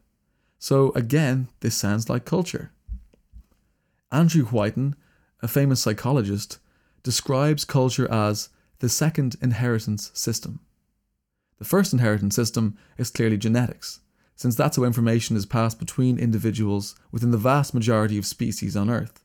So, 0.58 0.92
again, 0.94 1.48
this 1.60 1.74
sounds 1.74 2.08
like 2.08 2.24
culture. 2.24 2.70
Andrew 4.12 4.44
Whiten, 4.44 4.94
a 5.40 5.48
famous 5.48 5.80
psychologist, 5.80 6.58
describes 7.02 7.64
culture 7.64 8.08
as 8.12 8.50
the 8.80 8.90
second 8.90 9.36
inheritance 9.40 10.10
system. 10.12 10.60
The 11.58 11.64
first 11.64 11.92
inheritance 11.92 12.36
system 12.36 12.76
is 12.98 13.10
clearly 13.10 13.38
genetics, 13.38 14.00
since 14.36 14.54
that's 14.54 14.76
how 14.76 14.84
information 14.84 15.34
is 15.34 15.46
passed 15.46 15.78
between 15.78 16.18
individuals 16.18 16.94
within 17.10 17.30
the 17.30 17.38
vast 17.38 17.72
majority 17.72 18.18
of 18.18 18.26
species 18.26 18.76
on 18.76 18.90
Earth. 18.90 19.24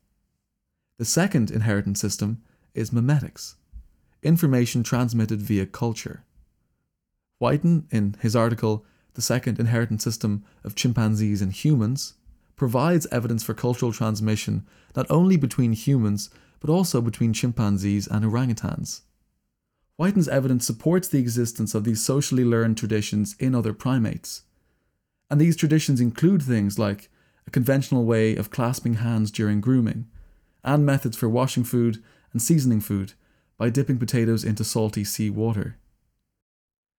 The 0.97 1.05
second 1.05 1.51
inheritance 1.51 1.99
system 1.99 2.41
is 2.73 2.91
memetics, 2.91 3.55
information 4.23 4.83
transmitted 4.83 5.41
via 5.41 5.65
culture. 5.65 6.23
Whiten, 7.39 7.87
in 7.91 8.15
his 8.21 8.35
article, 8.35 8.85
The 9.15 9.21
Second 9.21 9.59
Inheritance 9.59 10.03
System 10.03 10.43
of 10.63 10.75
Chimpanzees 10.75 11.41
and 11.41 11.51
Humans, 11.51 12.13
provides 12.57 13.07
evidence 13.11 13.43
for 13.43 13.53
cultural 13.53 13.93
transmission 13.93 14.67
not 14.95 15.05
only 15.09 15.37
between 15.37 15.71
humans, 15.71 16.29
but 16.59 16.69
also 16.69 16.99
between 16.99 17.31
chimpanzees 17.31 18.07
and 18.07 18.25
orangutans. 18.25 19.01
Whiten's 19.95 20.27
evidence 20.27 20.65
supports 20.65 21.07
the 21.07 21.19
existence 21.19 21.73
of 21.73 21.83
these 21.83 22.03
socially 22.03 22.43
learned 22.43 22.77
traditions 22.77 23.35
in 23.39 23.55
other 23.55 23.73
primates. 23.73 24.41
And 25.29 25.39
these 25.39 25.55
traditions 25.55 26.01
include 26.01 26.41
things 26.41 26.77
like 26.77 27.09
a 27.45 27.51
conventional 27.51 28.05
way 28.05 28.35
of 28.35 28.51
clasping 28.51 28.95
hands 28.95 29.31
during 29.31 29.61
grooming, 29.61 30.07
and 30.63 30.85
methods 30.85 31.15
for 31.15 31.29
washing 31.29 31.63
food 31.63 32.03
and 32.33 32.41
seasoning 32.41 32.81
food 32.81 33.13
by 33.57 33.69
dipping 33.69 33.97
potatoes 33.97 34.43
into 34.43 34.63
salty 34.63 35.03
sea 35.03 35.29
water. 35.29 35.77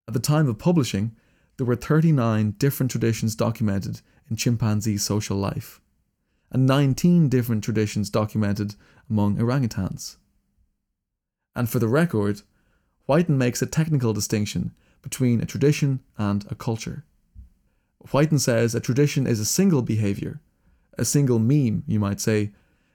At 0.07 0.15
the 0.15 0.21
time 0.21 0.49
of 0.49 0.59
publishing, 0.59 1.15
there 1.57 1.67
were 1.67 1.77
39 1.77 2.53
different 2.53 2.91
traditions 2.91 3.35
documented 3.35 4.01
in 4.31 4.37
chimpanzee 4.37 4.97
social 4.97 5.37
life, 5.37 5.81
and 6.51 6.67
19 6.67 7.29
different 7.29 7.65
traditions 7.65 8.11
documented 8.11 8.75
among 9.09 9.37
orangutans. 9.37 10.17
And 11.55 11.69
for 11.69 11.79
the 11.79 11.89
record, 11.89 12.43
Whiten 13.07 13.39
makes 13.39 13.63
a 13.63 13.67
technical 13.67 14.13
distinction 14.13 14.73
between 15.03 15.41
a 15.41 15.47
tradition 15.47 16.01
and 16.17 16.45
a 16.51 16.55
culture. 16.55 17.05
Whiten 18.11 18.39
says 18.39 18.75
a 18.75 18.81
tradition 18.81 19.27
is 19.27 19.41
a 19.41 19.45
single 19.45 19.83
behaviour, 19.83 20.41
a 20.97 21.05
single 21.05 21.39
meme, 21.39 21.85
you 21.87 21.99
might 21.99 22.21
say, 22.21 22.53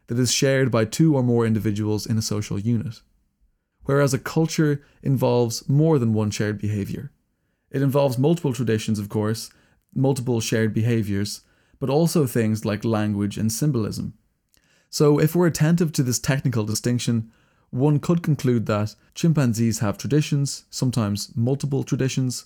that 0.07 0.19
is 0.19 0.31
shared 0.31 0.69
by 0.69 0.85
two 0.85 1.15
or 1.15 1.23
more 1.23 1.45
individuals 1.45 2.05
in 2.05 2.17
a 2.17 2.21
social 2.21 2.59
unit. 2.59 3.01
Whereas 3.85 4.13
a 4.13 4.19
culture 4.19 4.81
involves 5.01 5.67
more 5.67 5.99
than 5.99 6.13
one 6.13 6.31
shared 6.31 6.57
behaviour. 6.59 7.11
It 7.69 7.81
involves 7.81 8.17
multiple 8.17 8.53
traditions, 8.53 8.99
of 8.99 9.09
course, 9.09 9.49
multiple 9.95 10.41
shared 10.41 10.73
behaviours, 10.73 11.41
but 11.79 11.89
also 11.89 12.25
things 12.25 12.65
like 12.65 12.85
language 12.85 13.37
and 13.37 13.51
symbolism. 13.51 14.13
So, 14.89 15.19
if 15.19 15.35
we're 15.35 15.47
attentive 15.47 15.91
to 15.93 16.03
this 16.03 16.19
technical 16.19 16.65
distinction, 16.65 17.31
one 17.71 17.99
could 17.99 18.21
conclude 18.21 18.67
that 18.67 18.95
chimpanzees 19.15 19.79
have 19.79 19.97
traditions, 19.97 20.65
sometimes 20.69 21.31
multiple 21.35 21.83
traditions, 21.83 22.45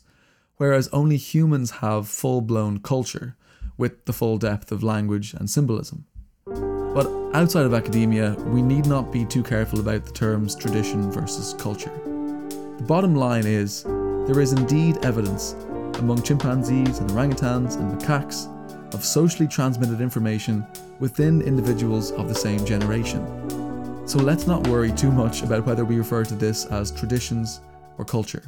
whereas 0.56 0.88
only 0.94 1.18
humans 1.18 1.72
have 1.82 2.08
full 2.08 2.42
blown 2.42 2.80
culture, 2.80 3.36
with 3.78 4.06
the 4.06 4.14
full 4.14 4.38
depth 4.38 4.72
of 4.72 4.84
language 4.84 5.34
and 5.34 5.50
symbolism. 5.50 6.06
But 6.46 7.08
outside 7.34 7.66
of 7.66 7.74
academia, 7.74 8.32
we 8.48 8.62
need 8.62 8.86
not 8.86 9.12
be 9.12 9.26
too 9.26 9.44
careful 9.44 9.80
about 9.80 10.06
the 10.06 10.12
terms 10.12 10.56
tradition 10.56 11.12
versus 11.12 11.54
culture. 11.54 11.92
The 12.78 12.86
bottom 12.88 13.14
line 13.14 13.46
is 13.46 13.84
there 13.84 14.40
is 14.40 14.54
indeed 14.54 14.98
evidence 15.06 15.56
among 16.00 16.22
chimpanzees 16.22 17.00
and 17.00 17.10
orangutans 17.10 17.78
and 17.78 18.00
macaques 18.00 18.54
of 18.94 19.04
socially 19.04 19.48
transmitted 19.48 20.02
information 20.02 20.66
within 21.00 21.42
individuals 21.42 22.12
of 22.12 22.30
the 22.30 22.36
same 22.36 22.66
generation. 22.66 23.24
So 24.08 24.20
let's 24.20 24.48
not 24.48 24.68
worry 24.68 24.92
too 24.92 25.12
much 25.12 25.44
about 25.44 25.66
whether 25.66 25.84
we 25.84 25.98
refer 25.98 26.24
to 26.24 26.36
this 26.36 26.66
as 26.66 26.92
traditions 26.92 27.60
or 27.98 28.06
culture. 28.06 28.42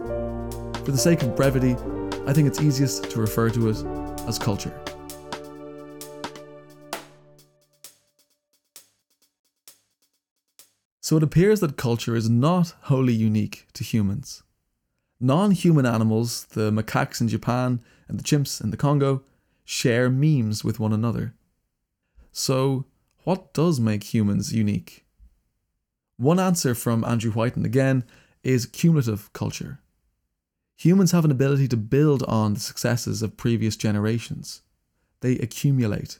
For 0.85 0.91
the 0.91 0.97
sake 0.97 1.21
of 1.21 1.35
brevity, 1.35 1.75
I 2.25 2.33
think 2.33 2.47
it's 2.47 2.61
easiest 2.61 3.11
to 3.11 3.19
refer 3.19 3.49
to 3.49 3.69
it 3.69 3.85
as 4.27 4.39
culture. 4.39 4.73
So 11.01 11.17
it 11.17 11.23
appears 11.23 11.59
that 11.61 11.75
culture 11.75 12.15
is 12.15 12.29
not 12.29 12.75
wholly 12.83 13.13
unique 13.13 13.65
to 13.73 13.83
humans. 13.83 14.43
Non 15.21 15.51
human 15.51 15.85
animals, 15.85 16.45
the 16.45 16.71
macaques 16.71 17.19
in 17.19 17.27
Japan 17.27 17.81
and 18.07 18.17
the 18.17 18.23
chimps 18.23 18.61
in 18.61 18.71
the 18.71 18.77
Congo, 18.77 19.23
share 19.65 20.09
memes 20.09 20.63
with 20.63 20.79
one 20.79 20.93
another. 20.93 21.33
So, 22.31 22.85
what 23.23 23.53
does 23.53 23.79
make 23.79 24.13
humans 24.13 24.53
unique? 24.53 25.05
One 26.17 26.39
answer 26.39 26.73
from 26.73 27.03
Andrew 27.03 27.31
Whiten 27.31 27.65
again 27.65 28.05
is 28.43 28.65
cumulative 28.65 29.31
culture. 29.33 29.79
Humans 30.77 31.11
have 31.11 31.25
an 31.25 31.31
ability 31.31 31.67
to 31.67 31.77
build 31.77 32.23
on 32.23 32.53
the 32.53 32.59
successes 32.61 33.21
of 33.21 33.35
previous 33.35 33.75
generations. 33.75 34.61
They 35.19 35.33
accumulate. 35.33 36.19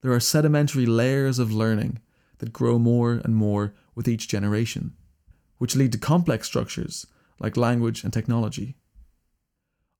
There 0.00 0.12
are 0.12 0.20
sedimentary 0.20 0.86
layers 0.86 1.40
of 1.40 1.52
learning 1.52 1.98
that 2.38 2.52
grow 2.52 2.78
more 2.78 3.20
and 3.24 3.34
more 3.34 3.74
with 3.96 4.06
each 4.06 4.28
generation, 4.28 4.92
which 5.58 5.74
lead 5.74 5.90
to 5.92 5.98
complex 5.98 6.46
structures 6.46 7.06
like 7.38 7.56
language 7.56 8.04
and 8.04 8.12
technology. 8.12 8.76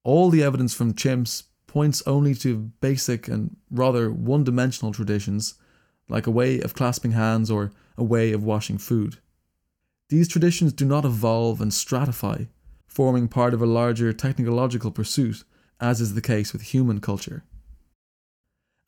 All 0.04 0.30
the 0.30 0.42
evidence 0.42 0.74
from 0.74 0.94
chimps 0.94 1.44
points 1.66 2.02
only 2.06 2.34
to 2.34 2.70
basic 2.80 3.28
and 3.28 3.56
rather 3.70 4.10
one 4.10 4.44
dimensional 4.44 4.92
traditions, 4.92 5.54
like 6.08 6.26
a 6.26 6.30
way 6.30 6.60
of 6.60 6.74
clasping 6.74 7.12
hands 7.12 7.50
or 7.50 7.72
a 7.96 8.04
way 8.04 8.32
of 8.32 8.44
washing 8.44 8.78
food. 8.78 9.18
These 10.08 10.28
traditions 10.28 10.72
do 10.74 10.84
not 10.84 11.06
evolve 11.06 11.60
and 11.60 11.70
stratify, 11.70 12.48
forming 12.86 13.28
part 13.28 13.54
of 13.54 13.62
a 13.62 13.66
larger 13.66 14.12
technological 14.12 14.90
pursuit, 14.90 15.44
as 15.80 16.00
is 16.00 16.14
the 16.14 16.20
case 16.20 16.52
with 16.52 16.62
human 16.62 17.00
culture. 17.00 17.44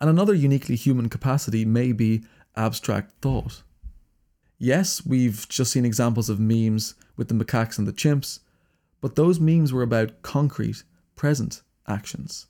And 0.00 0.10
another 0.10 0.34
uniquely 0.34 0.76
human 0.76 1.08
capacity 1.08 1.64
may 1.64 1.92
be 1.92 2.24
abstract 2.56 3.12
thought. 3.22 3.62
Yes, 4.58 5.04
we've 5.06 5.48
just 5.48 5.72
seen 5.72 5.86
examples 5.86 6.28
of 6.28 6.38
memes 6.38 6.94
with 7.16 7.28
the 7.28 7.34
macaques 7.34 7.78
and 7.78 7.86
the 7.86 7.92
chimps, 7.92 8.40
but 9.00 9.16
those 9.16 9.40
memes 9.40 9.72
were 9.72 9.82
about 9.82 10.22
concrete, 10.22 10.82
present 11.16 11.62
actions. 11.86 12.46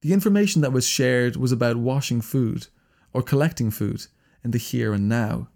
The 0.00 0.12
information 0.12 0.62
that 0.62 0.72
was 0.72 0.86
shared 0.86 1.36
was 1.36 1.50
about 1.50 1.76
washing 1.76 2.20
food 2.20 2.68
or 3.12 3.22
collecting 3.22 3.70
food 3.70 4.06
in 4.44 4.52
the 4.52 4.58
here 4.58 4.92
and 4.92 5.08
now. 5.08 5.48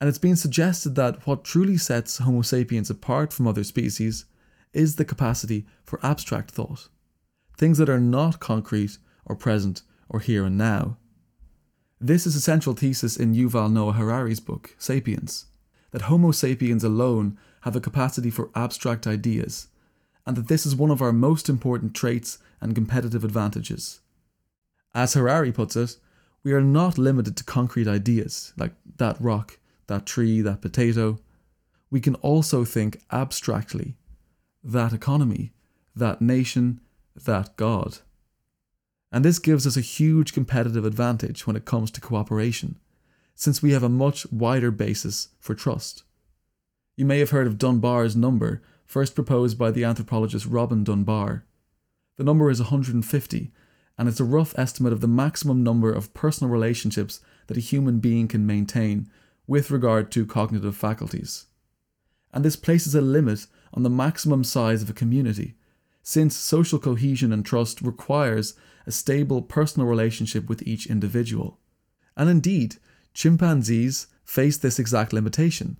And 0.00 0.08
it's 0.08 0.18
been 0.18 0.36
suggested 0.36 0.94
that 0.94 1.26
what 1.26 1.44
truly 1.44 1.76
sets 1.76 2.18
Homo 2.18 2.42
sapiens 2.42 2.88
apart 2.88 3.32
from 3.32 3.46
other 3.46 3.64
species 3.64 4.24
is 4.72 4.96
the 4.96 5.04
capacity 5.04 5.66
for 5.84 5.98
abstract 6.02 6.52
thought, 6.52 6.88
things 7.58 7.78
that 7.78 7.90
are 7.90 8.00
not 8.00 8.40
concrete 8.40 8.98
or 9.26 9.34
present 9.34 9.82
or 10.08 10.20
here 10.20 10.44
and 10.44 10.56
now. 10.56 10.96
This 12.00 12.26
is 12.26 12.34
a 12.34 12.40
central 12.40 12.74
thesis 12.74 13.16
in 13.16 13.34
Yuval 13.34 13.70
Noah 13.70 13.92
Harari's 13.92 14.40
book, 14.40 14.74
Sapiens, 14.78 15.46
that 15.90 16.02
Homo 16.02 16.30
sapiens 16.30 16.84
alone 16.84 17.38
have 17.62 17.76
a 17.76 17.80
capacity 17.80 18.30
for 18.30 18.50
abstract 18.54 19.06
ideas, 19.06 19.68
and 20.26 20.36
that 20.36 20.48
this 20.48 20.64
is 20.64 20.74
one 20.76 20.90
of 20.90 21.02
our 21.02 21.12
most 21.12 21.48
important 21.48 21.94
traits 21.94 22.38
and 22.60 22.74
competitive 22.74 23.24
advantages. 23.24 24.00
As 24.94 25.14
Harari 25.14 25.52
puts 25.52 25.76
it, 25.76 25.96
we 26.42 26.52
are 26.52 26.62
not 26.62 26.98
limited 26.98 27.36
to 27.36 27.44
concrete 27.44 27.86
ideas 27.86 28.52
like 28.56 28.72
that 28.96 29.20
rock, 29.20 29.58
that 29.86 30.06
tree, 30.06 30.40
that 30.40 30.62
potato. 30.62 31.18
We 31.90 32.00
can 32.00 32.14
also 32.16 32.64
think 32.64 33.02
abstractly 33.12 33.96
that 34.62 34.92
economy, 34.92 35.52
that 35.94 36.22
nation, 36.22 36.80
that 37.14 37.56
God. 37.56 37.98
And 39.12 39.24
this 39.24 39.38
gives 39.38 39.66
us 39.66 39.76
a 39.76 39.82
huge 39.82 40.32
competitive 40.32 40.84
advantage 40.84 41.46
when 41.46 41.56
it 41.56 41.64
comes 41.64 41.90
to 41.92 42.00
cooperation, 42.00 42.78
since 43.40 43.62
we 43.62 43.72
have 43.72 43.82
a 43.82 43.88
much 43.88 44.30
wider 44.30 44.70
basis 44.70 45.28
for 45.38 45.54
trust. 45.54 46.02
You 46.94 47.06
may 47.06 47.20
have 47.20 47.30
heard 47.30 47.46
of 47.46 47.56
Dunbar's 47.56 48.14
number, 48.14 48.60
first 48.84 49.14
proposed 49.14 49.56
by 49.56 49.70
the 49.70 49.82
anthropologist 49.82 50.44
Robin 50.44 50.84
Dunbar. 50.84 51.46
The 52.18 52.24
number 52.24 52.50
is 52.50 52.60
150, 52.60 53.50
and 53.96 54.08
it's 54.10 54.20
a 54.20 54.24
rough 54.24 54.52
estimate 54.58 54.92
of 54.92 55.00
the 55.00 55.08
maximum 55.08 55.62
number 55.62 55.90
of 55.90 56.12
personal 56.12 56.52
relationships 56.52 57.22
that 57.46 57.56
a 57.56 57.60
human 57.60 57.98
being 57.98 58.28
can 58.28 58.46
maintain 58.46 59.08
with 59.46 59.70
regard 59.70 60.12
to 60.12 60.26
cognitive 60.26 60.76
faculties. 60.76 61.46
And 62.34 62.44
this 62.44 62.56
places 62.56 62.94
a 62.94 63.00
limit 63.00 63.46
on 63.72 63.84
the 63.84 63.88
maximum 63.88 64.44
size 64.44 64.82
of 64.82 64.90
a 64.90 64.92
community, 64.92 65.54
since 66.02 66.36
social 66.36 66.78
cohesion 66.78 67.32
and 67.32 67.46
trust 67.46 67.80
requires 67.80 68.52
a 68.86 68.92
stable 68.92 69.40
personal 69.40 69.88
relationship 69.88 70.46
with 70.46 70.60
each 70.68 70.86
individual. 70.86 71.58
And 72.18 72.28
indeed, 72.28 72.76
chimpanzees 73.14 74.06
face 74.24 74.56
this 74.56 74.78
exact 74.78 75.12
limitation. 75.12 75.76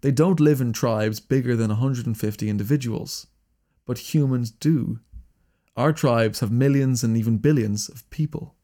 They 0.00 0.10
don't 0.10 0.40
live 0.40 0.60
in 0.60 0.72
tribes 0.72 1.20
bigger 1.20 1.54
than 1.54 1.68
150 1.68 2.48
individuals, 2.48 3.28
but 3.86 4.14
humans 4.14 4.50
do. 4.50 4.98
Our 5.76 5.92
tribes 5.92 6.40
have 6.40 6.50
millions 6.50 7.02
and 7.04 7.16
even 7.16 7.38
billions 7.38 7.88
of 7.88 8.08
people. 8.10 8.56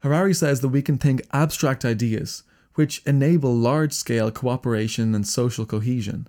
Harari 0.00 0.34
says 0.34 0.60
that 0.60 0.68
we 0.68 0.82
can 0.82 0.98
think 0.98 1.22
abstract 1.32 1.84
ideas 1.84 2.44
which 2.74 3.02
enable 3.04 3.52
large 3.56 3.92
scale 3.92 4.30
cooperation 4.30 5.12
and 5.14 5.26
social 5.26 5.66
cohesion. 5.66 6.28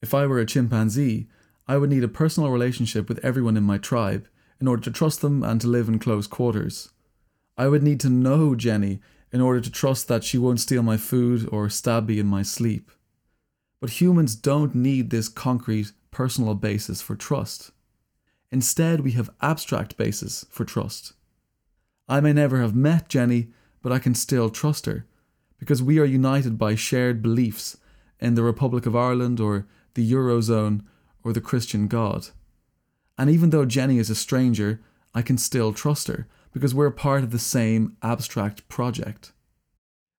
If 0.00 0.14
I 0.14 0.26
were 0.26 0.38
a 0.38 0.46
chimpanzee, 0.46 1.28
I 1.66 1.76
would 1.76 1.90
need 1.90 2.04
a 2.04 2.08
personal 2.08 2.50
relationship 2.50 3.06
with 3.06 3.22
everyone 3.22 3.56
in 3.56 3.64
my 3.64 3.76
tribe 3.76 4.26
in 4.60 4.66
order 4.66 4.82
to 4.84 4.90
trust 4.90 5.20
them 5.20 5.42
and 5.42 5.60
to 5.60 5.66
live 5.66 5.88
in 5.88 5.98
close 5.98 6.26
quarters. 6.26 6.90
I 7.58 7.68
would 7.68 7.82
need 7.82 8.00
to 8.00 8.08
know 8.08 8.54
Jenny 8.54 9.00
in 9.32 9.40
order 9.40 9.60
to 9.60 9.70
trust 9.70 10.08
that 10.08 10.24
she 10.24 10.38
won't 10.38 10.60
steal 10.60 10.82
my 10.82 10.96
food 10.96 11.48
or 11.52 11.68
stab 11.68 12.08
me 12.08 12.18
in 12.18 12.26
my 12.26 12.42
sleep. 12.42 12.90
But 13.80 14.00
humans 14.00 14.34
don't 14.34 14.74
need 14.74 15.10
this 15.10 15.28
concrete, 15.28 15.92
personal 16.10 16.54
basis 16.54 17.00
for 17.02 17.14
trust. 17.14 17.70
Instead, 18.50 19.00
we 19.00 19.12
have 19.12 19.30
abstract 19.42 19.96
basis 19.96 20.46
for 20.48 20.64
trust. 20.64 21.12
I 22.08 22.20
may 22.20 22.32
never 22.32 22.60
have 22.60 22.74
met 22.74 23.08
Jenny, 23.08 23.48
but 23.82 23.92
I 23.92 23.98
can 23.98 24.14
still 24.14 24.48
trust 24.48 24.86
her, 24.86 25.06
because 25.58 25.82
we 25.82 25.98
are 25.98 26.04
united 26.04 26.56
by 26.56 26.74
shared 26.74 27.22
beliefs 27.22 27.76
in 28.18 28.34
the 28.34 28.42
Republic 28.42 28.86
of 28.86 28.96
Ireland 28.96 29.38
or 29.38 29.66
the 29.94 30.10
Eurozone 30.10 30.82
or 31.22 31.32
the 31.32 31.40
Christian 31.40 31.86
God. 31.86 32.28
And 33.18 33.28
even 33.28 33.50
though 33.50 33.66
Jenny 33.66 33.98
is 33.98 34.10
a 34.10 34.14
stranger, 34.14 34.80
I 35.14 35.22
can 35.22 35.36
still 35.36 35.72
trust 35.72 36.08
her 36.08 36.26
because 36.52 36.74
we're 36.74 36.90
part 36.90 37.22
of 37.22 37.30
the 37.30 37.38
same 37.38 37.96
abstract 38.02 38.68
project. 38.68 39.32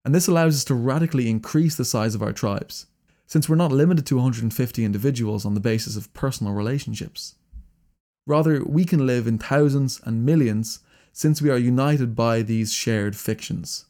And 0.06 0.16
this 0.16 0.28
allows 0.28 0.56
us 0.56 0.64
to 0.66 0.76
radically 0.76 1.30
increase 1.30 1.76
the 1.76 1.86
size 1.86 2.16
of 2.16 2.22
our 2.22 2.34
tribes, 2.34 2.88
since 3.26 3.48
we're 3.48 3.56
not 3.56 3.72
limited 3.72 4.06
to 4.08 4.16
150 4.16 4.86
individuals 4.86 5.46
on 5.46 5.54
the 5.54 5.60
basis 5.60 5.96
of 5.96 6.14
personal 6.14 6.54
relationships. 6.54 7.36
Rather, 8.26 8.64
we 8.64 8.86
can 8.86 9.06
live 9.06 9.28
in 9.28 9.38
thousands 9.38 10.00
and 10.04 10.26
millions 10.26 10.80
since 11.12 11.42
we 11.42 11.50
are 11.50 11.58
united 11.58 12.16
by 12.16 12.42
these 12.42 12.72
shared 12.72 13.16
fictions. 13.16 13.86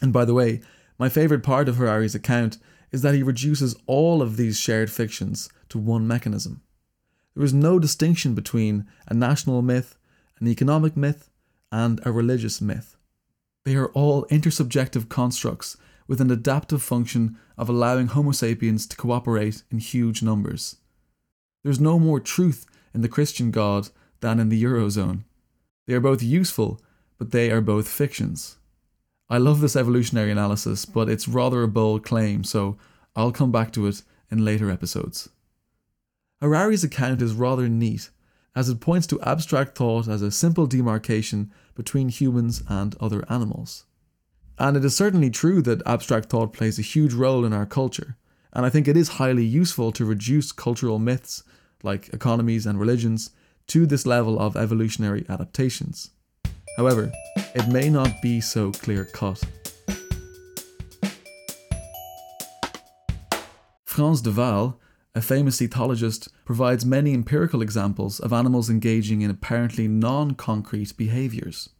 And 0.00 0.12
by 0.12 0.24
the 0.24 0.34
way, 0.34 0.60
my 0.98 1.08
favourite 1.08 1.42
part 1.42 1.68
of 1.68 1.76
Harari's 1.76 2.14
account 2.14 2.58
is 2.90 3.02
that 3.02 3.14
he 3.14 3.22
reduces 3.22 3.76
all 3.86 4.22
of 4.22 4.36
these 4.36 4.58
shared 4.58 4.90
fictions 4.90 5.50
to 5.68 5.78
one 5.78 6.06
mechanism. 6.06 6.62
There 7.34 7.44
is 7.44 7.54
no 7.54 7.78
distinction 7.78 8.34
between 8.34 8.86
a 9.06 9.14
national 9.14 9.62
myth, 9.62 9.96
an 10.40 10.48
economic 10.48 10.96
myth, 10.96 11.30
and 11.70 12.00
a 12.04 12.12
religious 12.12 12.60
myth. 12.60 12.96
They 13.64 13.74
are 13.76 13.88
all 13.88 14.24
intersubjective 14.26 15.08
constructs 15.08 15.76
with 16.06 16.20
an 16.20 16.30
adaptive 16.30 16.82
function 16.82 17.36
of 17.56 17.68
allowing 17.68 18.08
Homo 18.08 18.32
sapiens 18.32 18.86
to 18.86 18.96
cooperate 18.96 19.62
in 19.70 19.78
huge 19.78 20.22
numbers. 20.22 20.76
There's 21.62 21.80
no 21.80 21.98
more 21.98 22.20
truth 22.20 22.66
in 22.94 23.02
the 23.02 23.08
Christian 23.08 23.50
God 23.50 23.90
than 24.20 24.40
in 24.40 24.48
the 24.48 24.62
Eurozone. 24.62 25.24
They 25.86 25.94
are 25.94 26.00
both 26.00 26.22
useful, 26.22 26.80
but 27.18 27.30
they 27.30 27.50
are 27.50 27.60
both 27.60 27.88
fictions. 27.88 28.56
I 29.28 29.36
love 29.36 29.60
this 29.60 29.76
evolutionary 29.76 30.30
analysis, 30.30 30.86
but 30.86 31.10
it's 31.10 31.28
rather 31.28 31.62
a 31.62 31.68
bold 31.68 32.02
claim, 32.02 32.44
so 32.44 32.78
I'll 33.14 33.32
come 33.32 33.52
back 33.52 33.72
to 33.72 33.86
it 33.86 34.02
in 34.30 34.44
later 34.44 34.70
episodes. 34.70 35.28
Harari's 36.40 36.84
account 36.84 37.20
is 37.20 37.34
rather 37.34 37.68
neat, 37.68 38.10
as 38.58 38.68
it 38.68 38.80
points 38.80 39.06
to 39.06 39.20
abstract 39.22 39.78
thought 39.78 40.08
as 40.08 40.20
a 40.20 40.32
simple 40.32 40.66
demarcation 40.66 41.48
between 41.76 42.08
humans 42.08 42.60
and 42.68 42.96
other 42.98 43.24
animals. 43.30 43.84
And 44.58 44.76
it 44.76 44.84
is 44.84 44.96
certainly 44.96 45.30
true 45.30 45.62
that 45.62 45.86
abstract 45.86 46.28
thought 46.28 46.52
plays 46.52 46.76
a 46.76 46.82
huge 46.82 47.14
role 47.14 47.44
in 47.44 47.52
our 47.52 47.66
culture, 47.66 48.16
and 48.52 48.66
I 48.66 48.70
think 48.70 48.88
it 48.88 48.96
is 48.96 49.10
highly 49.20 49.44
useful 49.44 49.92
to 49.92 50.04
reduce 50.04 50.50
cultural 50.50 50.98
myths, 50.98 51.44
like 51.84 52.12
economies 52.12 52.66
and 52.66 52.80
religions, 52.80 53.30
to 53.68 53.86
this 53.86 54.06
level 54.06 54.40
of 54.40 54.56
evolutionary 54.56 55.24
adaptations. 55.28 56.10
However, 56.76 57.12
it 57.54 57.68
may 57.68 57.88
not 57.88 58.20
be 58.20 58.40
so 58.40 58.72
clear 58.72 59.04
cut. 59.04 59.40
Frans 63.84 64.20
de 64.20 64.32
Waal, 64.32 64.80
a 65.14 65.20
famous 65.20 65.60
ethologist, 65.60 66.28
provides 66.44 66.84
many 66.84 67.14
empirical 67.14 67.62
examples 67.62 68.20
of 68.20 68.32
animals 68.32 68.70
engaging 68.70 69.22
in 69.22 69.30
apparently 69.30 69.88
non 69.88 70.34
concrete 70.34 70.96
behaviours. 70.96 71.70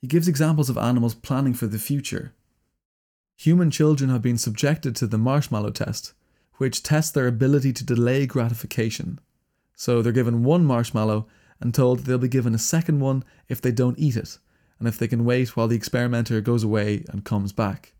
He 0.00 0.06
gives 0.06 0.28
examples 0.28 0.70
of 0.70 0.78
animals 0.78 1.14
planning 1.14 1.54
for 1.54 1.66
the 1.66 1.78
future. 1.78 2.32
Human 3.36 3.70
children 3.70 4.08
have 4.10 4.22
been 4.22 4.38
subjected 4.38 4.96
to 4.96 5.06
the 5.06 5.18
marshmallow 5.18 5.70
test, 5.70 6.14
which 6.54 6.82
tests 6.82 7.12
their 7.12 7.26
ability 7.26 7.72
to 7.74 7.84
delay 7.84 8.26
gratification. 8.26 9.20
So 9.74 10.00
they're 10.00 10.12
given 10.12 10.44
one 10.44 10.64
marshmallow 10.64 11.26
and 11.60 11.74
told 11.74 12.00
they'll 12.00 12.18
be 12.18 12.28
given 12.28 12.54
a 12.54 12.58
second 12.58 13.00
one 13.00 13.24
if 13.48 13.60
they 13.60 13.72
don't 13.72 13.98
eat 13.98 14.16
it, 14.16 14.38
and 14.78 14.88
if 14.88 14.98
they 14.98 15.08
can 15.08 15.24
wait 15.24 15.56
while 15.56 15.68
the 15.68 15.76
experimenter 15.76 16.40
goes 16.40 16.62
away 16.62 17.04
and 17.08 17.24
comes 17.24 17.52
back. 17.52 17.94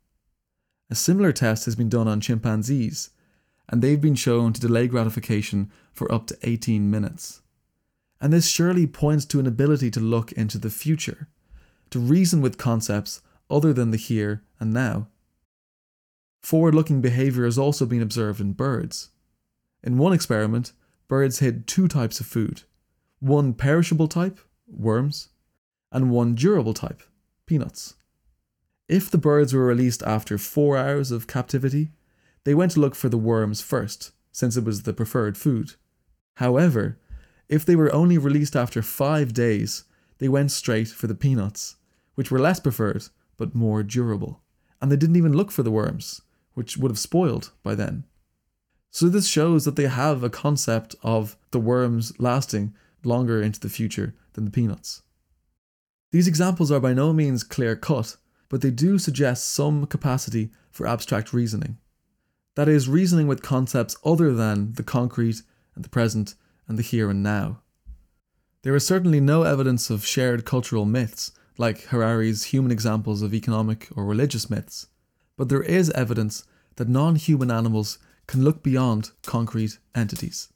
A 0.91 0.95
similar 0.95 1.33
test 1.33 1.65
has 1.65 1.75
been 1.75 1.89
done 1.89 2.09
on 2.09 2.21
chimpanzees, 2.21 3.11
and 3.69 3.83
they've 3.83 4.01
been 4.01 4.15
shown 4.15 4.53
to 4.53 4.61
delay 4.61 4.87
gratification 4.87 5.71
for 5.93 6.11
up 6.13 6.27
to 6.27 6.39
18 6.43 6.91
minutes. 6.91 7.43
And 8.21 8.33
this 8.33 8.49
surely 8.49 8.87
points 8.87 9.25
to 9.27 9.41
an 9.41 9.47
ability 9.47 9.91
to 9.93 10.01
look 10.01 10.33
into 10.33 10.59
the 10.59 10.71
future, 10.71 11.29
to 11.91 11.99
reason 11.99 12.41
with 12.41 12.59
concepts 12.59 13.21
other 13.51 13.73
than 13.73 13.91
the 13.91 13.97
here 13.97 14.43
and 14.59 14.73
now. 14.73 15.09
Forward 16.43 16.75
looking 16.75 17.01
behaviour 17.01 17.45
has 17.45 17.59
also 17.59 17.87
been 17.87 18.03
observed 18.03 18.41
in 18.41 18.53
birds. 18.53 19.11
In 19.83 19.99
one 19.99 20.13
experiment, 20.13 20.73
birds 21.09 21.41
hid 21.41 21.67
two 21.67 21.89
types 21.89 22.21
of 22.21 22.27
food 22.27 22.63
one 23.19 23.55
perishable 23.55 24.09
type, 24.09 24.39
worms, 24.67 25.31
and 25.91 26.11
one 26.11 26.35
durable 26.35 26.75
type, 26.75 27.03
peanuts. 27.47 27.95
If 28.89 29.11
the 29.11 29.19
birds 29.19 29.53
were 29.53 29.65
released 29.65 30.03
after 30.03 30.39
four 30.39 30.77
hours 30.77 31.11
of 31.11 31.27
captivity, 31.27 31.91
they 32.47 32.55
went 32.55 32.71
to 32.71 32.79
look 32.79 32.95
for 32.95 33.09
the 33.09 33.19
worms 33.19 33.61
first, 33.61 34.13
since 34.31 34.57
it 34.57 34.63
was 34.63 34.85
the 34.85 34.93
preferred 34.93 35.37
food. 35.37 35.73
However, 36.37 36.97
if 37.49 37.65
they 37.65 37.75
were 37.75 37.93
only 37.93 38.19
released 38.19 38.55
after 38.55 38.83
five 38.83 39.33
days, 39.33 39.83
they 40.19 40.29
went 40.29 40.53
straight 40.53 40.87
for 40.87 41.09
the 41.09 41.17
peanuts, 41.17 41.75
which 42.15 42.31
were 42.31 42.39
less 42.39 42.61
preferred 42.61 43.03
but 43.37 43.57
more 43.57 43.83
durable. 43.83 44.43
and 44.81 44.93
they 44.93 44.97
didn't 44.97 45.17
even 45.17 45.33
look 45.33 45.51
for 45.51 45.63
the 45.63 45.71
worms, 45.71 46.23
which 46.55 46.77
would 46.77 46.91
have 46.91 46.99
spoiled 46.99 47.51
by 47.65 47.75
then. 47.75 48.05
So 48.91 49.09
this 49.09 49.27
shows 49.27 49.65
that 49.65 49.75
they 49.75 49.89
have 49.89 50.23
a 50.23 50.31
concept 50.31 50.95
of 51.03 51.37
the 51.51 51.59
worms 51.59 52.13
lasting 52.21 52.75
longer 53.03 53.43
into 53.43 53.59
the 53.59 53.69
future 53.69 54.15
than 54.35 54.45
the 54.45 54.51
peanuts. 54.51 55.03
These 56.13 56.29
examples 56.29 56.71
are 56.71 56.81
by 56.81 56.95
no 56.95 57.13
means 57.13 57.43
clear 57.43 57.75
cut, 57.75 58.17
but 58.49 58.61
they 58.61 58.71
do 58.71 58.99
suggest 58.99 59.51
some 59.51 59.87
capacity 59.87 60.51
for 60.71 60.87
abstract 60.87 61.33
reasoning. 61.33 61.79
That 62.57 62.69
is, 62.69 62.89
reasoning 62.89 63.27
with 63.27 63.43
concepts 63.43 63.97
other 64.03 64.33
than 64.33 64.73
the 64.73 64.83
concrete 64.83 65.43
and 65.75 65.85
the 65.85 65.91
present 65.91 66.35
and 66.67 66.79
the 66.79 66.83
here 66.83 67.11
and 67.11 67.23
now. 67.23 67.61
There 68.63 68.75
is 68.75 68.87
certainly 68.87 69.21
no 69.21 69.43
evidence 69.43 69.91
of 69.91 70.07
shared 70.07 70.47
cultural 70.47 70.87
myths, 70.87 71.33
like 71.59 71.85
Harari's 71.89 72.45
human 72.45 72.73
examples 72.73 73.21
of 73.21 73.35
economic 73.35 73.89
or 73.95 74.07
religious 74.07 74.49
myths, 74.49 74.87
but 75.37 75.51
there 75.51 75.63
is 75.63 75.91
evidence 75.91 76.45
that 76.77 76.89
non 76.89 77.17
human 77.17 77.51
animals 77.51 77.99
can 78.27 78.43
look 78.43 78.63
beyond 78.63 79.11
concrete 79.23 79.79
entities. 79.95 80.49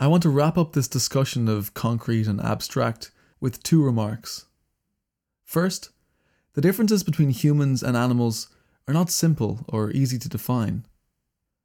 I 0.00 0.08
want 0.08 0.24
to 0.24 0.28
wrap 0.28 0.58
up 0.58 0.72
this 0.72 0.88
discussion 0.88 1.46
of 1.48 1.72
concrete 1.72 2.26
and 2.26 2.40
abstract 2.40 3.12
with 3.40 3.62
two 3.62 3.84
remarks. 3.84 4.46
First, 5.52 5.90
the 6.54 6.62
differences 6.62 7.02
between 7.02 7.28
humans 7.28 7.82
and 7.82 7.94
animals 7.94 8.48
are 8.88 8.94
not 8.94 9.10
simple 9.10 9.66
or 9.68 9.90
easy 9.90 10.18
to 10.18 10.28
define. 10.30 10.86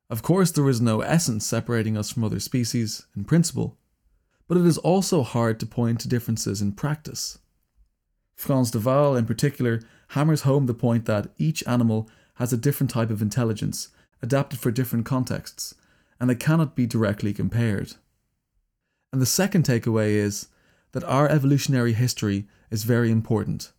Of 0.10 0.22
course, 0.22 0.52
there 0.52 0.68
is 0.68 0.82
no 0.82 1.00
essence 1.00 1.46
separating 1.46 1.96
us 1.96 2.12
from 2.12 2.26
other 2.26 2.42
species 2.42 3.06
in 3.16 3.24
principle, 3.24 3.78
but 4.46 4.58
it 4.58 4.66
is 4.66 4.78
also 4.78 5.24
hard 5.24 5.58
to 5.62 5.66
point 5.66 6.02
to 6.02 6.10
differences 6.10 6.62
in 6.62 6.74
practice. 6.74 7.40
Frans 8.36 8.72
de 8.72 8.80
Waal, 8.80 9.16
in 9.16 9.26
particular, 9.26 9.80
hammers 10.10 10.42
home 10.42 10.66
the 10.66 10.74
point 10.74 11.06
that 11.06 11.30
each 11.38 11.66
animal 11.66 12.10
has 12.34 12.52
a 12.52 12.58
different 12.58 12.90
type 12.90 13.10
of 13.10 13.22
intelligence, 13.22 13.88
adapted 14.22 14.60
for 14.60 14.70
different 14.70 15.06
contexts, 15.06 15.76
and 16.20 16.30
they 16.30 16.36
cannot 16.36 16.76
be 16.76 16.86
directly 16.86 17.34
compared. 17.34 17.94
And 19.14 19.22
the 19.22 19.26
second 19.26 19.64
takeaway 19.64 20.10
is 20.10 20.50
that 20.92 21.06
our 21.06 21.30
evolutionary 21.30 21.94
history 21.94 22.50
is 22.70 22.84
very 22.84 23.12
important. 23.12 23.72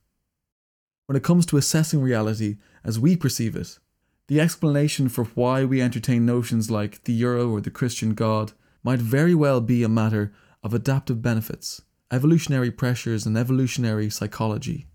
When 1.08 1.16
it 1.16 1.22
comes 1.22 1.46
to 1.46 1.56
assessing 1.56 2.02
reality 2.02 2.58
as 2.84 3.00
we 3.00 3.16
perceive 3.16 3.56
it, 3.56 3.78
the 4.26 4.42
explanation 4.42 5.08
for 5.08 5.24
why 5.24 5.64
we 5.64 5.80
entertain 5.80 6.26
notions 6.26 6.70
like 6.70 7.02
the 7.04 7.14
euro 7.14 7.48
or 7.48 7.62
the 7.62 7.70
Christian 7.70 8.12
God 8.12 8.52
might 8.84 8.98
very 8.98 9.34
well 9.34 9.62
be 9.62 9.82
a 9.82 9.88
matter 9.88 10.34
of 10.62 10.74
adaptive 10.74 11.22
benefits, 11.22 11.80
evolutionary 12.12 12.70
pressures, 12.70 13.24
and 13.24 13.38
evolutionary 13.38 14.10
psychology. 14.10 14.86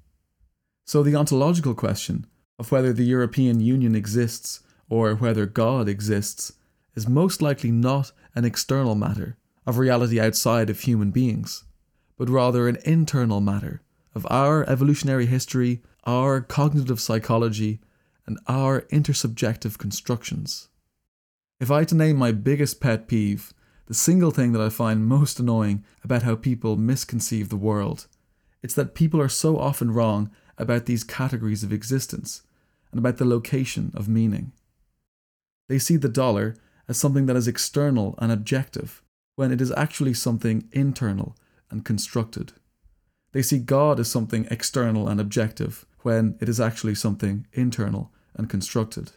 So, 0.86 1.02
the 1.02 1.16
ontological 1.16 1.74
question 1.74 2.28
of 2.60 2.72
whether 2.72 2.94
the 2.94 3.06
European 3.06 3.60
Union 3.60 3.96
exists 3.96 4.60
or 4.88 5.16
whether 5.16 5.48
God 5.48 5.90
exists 5.90 6.54
is 6.94 7.10
most 7.10 7.42
likely 7.42 7.72
not 7.72 8.12
an 8.36 8.46
external 8.46 8.94
matter, 8.94 9.36
of 9.66 9.80
reality 9.80 10.20
outside 10.20 10.70
of 10.70 10.82
human 10.82 11.10
beings, 11.10 11.64
but 12.20 12.30
rather 12.30 12.68
an 12.68 12.78
internal 12.86 13.42
matter 13.42 13.82
of 14.14 14.28
our 14.30 14.64
evolutionary 14.70 15.26
history, 15.26 15.82
our 16.06 16.42
cognitive 16.42 17.00
psychology, 17.00 17.80
and 18.26 18.40
our 18.48 18.82
intersubjective 18.84 19.78
constructions. 19.78 20.70
If 21.60 21.70
I 21.72 21.80
had 21.80 21.90
to 21.90 21.96
name 21.96 22.18
my 22.18 22.32
biggest 22.32 22.80
pet 22.80 23.08
peeve, 23.08 23.54
the 23.86 23.94
single 23.94 24.32
thing 24.32 24.54
that 24.54 24.62
I 24.62 24.70
find 24.70 25.06
most 25.06 25.40
annoying 25.40 25.84
about 26.04 26.24
how 26.24 26.36
people 26.36 26.78
misconceive 26.78 27.50
the 27.50 27.58
world, 27.58 28.08
it's 28.62 28.74
that 28.76 28.96
people 28.96 29.22
are 29.22 29.30
so 29.30 29.58
often 29.58 29.92
wrong 29.92 30.32
about 30.58 30.86
these 30.86 31.04
categories 31.04 31.64
of 31.64 31.74
existence 31.74 32.44
and 32.92 33.00
about 33.00 33.18
the 33.18 33.26
location 33.26 33.92
of 33.94 34.08
meaning. 34.08 34.54
They 35.68 35.80
see 35.80 35.98
the 35.98 36.10
dollar 36.10 36.56
as 36.88 36.98
something 36.98 37.26
that 37.26 37.36
is 37.36 37.48
external 37.48 38.16
and 38.20 38.32
objective, 38.32 39.02
when 39.36 39.52
it 39.52 39.62
is 39.62 39.72
actually 39.72 40.14
something 40.14 40.70
internal 40.72 41.36
and 41.72 41.84
constructed. 41.84 42.54
They 43.34 43.42
see 43.42 43.60
God 43.60 44.00
as 44.00 44.10
something 44.10 44.48
external 44.50 45.10
and 45.10 45.20
objective 45.20 45.86
when 46.04 46.38
it 46.40 46.48
is 46.48 46.62
actually 46.62 46.96
something 46.96 47.46
internal 47.52 48.12
and 48.36 48.50
constructed. 48.50 49.12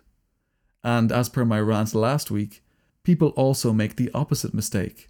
And 0.82 1.12
as 1.12 1.28
per 1.28 1.44
my 1.44 1.60
rant 1.60 1.94
last 1.94 2.30
week, 2.30 2.62
people 3.02 3.28
also 3.30 3.72
make 3.72 3.96
the 3.96 4.10
opposite 4.12 4.54
mistake. 4.54 5.08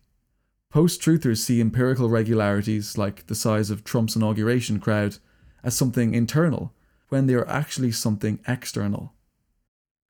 Post 0.70 1.00
truthers 1.00 1.38
see 1.38 1.60
empirical 1.60 2.08
regularities 2.08 2.98
like 2.98 3.26
the 3.28 3.34
size 3.34 3.70
of 3.70 3.84
Trump's 3.84 4.16
inauguration 4.16 4.80
crowd 4.80 5.18
as 5.62 5.76
something 5.76 6.12
internal 6.12 6.74
when 7.08 7.26
they 7.26 7.34
are 7.34 7.48
actually 7.48 7.92
something 7.92 8.40
external. 8.48 9.12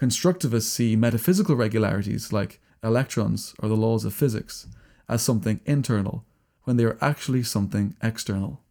Constructivists 0.00 0.62
see 0.62 0.96
metaphysical 0.96 1.54
regularities 1.54 2.32
like 2.32 2.61
electrons 2.82 3.54
or 3.59 3.68
the 3.68 3.76
laws 3.76 4.04
of 4.04 4.14
physics 4.14 4.66
as 5.09 5.22
something 5.22 5.61
internal 5.66 6.24
when 6.64 6.76
they 6.76 6.85
are 6.85 6.98
actually 7.00 7.42
something 7.42 7.94
external. 8.02 8.62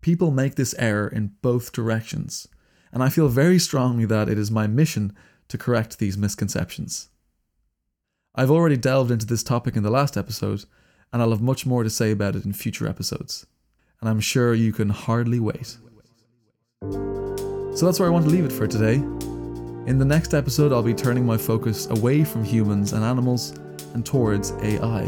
People 0.00 0.30
make 0.30 0.54
this 0.54 0.74
error 0.78 1.08
in 1.08 1.32
both 1.42 1.72
directions, 1.72 2.48
and 2.90 3.02
I 3.02 3.10
feel 3.10 3.28
very 3.28 3.58
strongly 3.58 4.06
that 4.06 4.30
it 4.30 4.38
is 4.38 4.50
my 4.50 4.66
mission 4.66 5.12
to 5.48 5.58
correct 5.58 5.98
these 5.98 6.16
misconceptions. 6.16 7.10
I've 8.34 8.50
already 8.50 8.78
delved 8.78 9.10
into 9.10 9.26
this 9.26 9.42
topic 9.42 9.76
in 9.76 9.82
the 9.82 9.90
last 9.90 10.16
episode, 10.16 10.64
and 11.12 11.20
I'll 11.20 11.32
have 11.32 11.42
much 11.42 11.66
more 11.66 11.82
to 11.82 11.90
say 11.90 12.12
about 12.12 12.34
it 12.34 12.46
in 12.46 12.54
future 12.54 12.88
episodes, 12.88 13.46
and 14.00 14.08
I'm 14.08 14.20
sure 14.20 14.54
you 14.54 14.72
can 14.72 14.88
hardly 14.88 15.38
wait. 15.38 15.76
So 17.76 17.84
that's 17.84 18.00
where 18.00 18.08
I 18.08 18.12
want 18.12 18.24
to 18.24 18.30
leave 18.30 18.46
it 18.46 18.52
for 18.52 18.66
today. 18.66 18.94
In 19.86 19.98
the 19.98 20.04
next 20.04 20.32
episode, 20.32 20.72
I'll 20.72 20.82
be 20.82 20.94
turning 20.94 21.26
my 21.26 21.36
focus 21.36 21.88
away 21.88 22.24
from 22.24 22.42
humans 22.42 22.94
and 22.94 23.04
animals 23.04 23.50
and 23.92 24.06
towards 24.06 24.52
AI. 24.62 25.04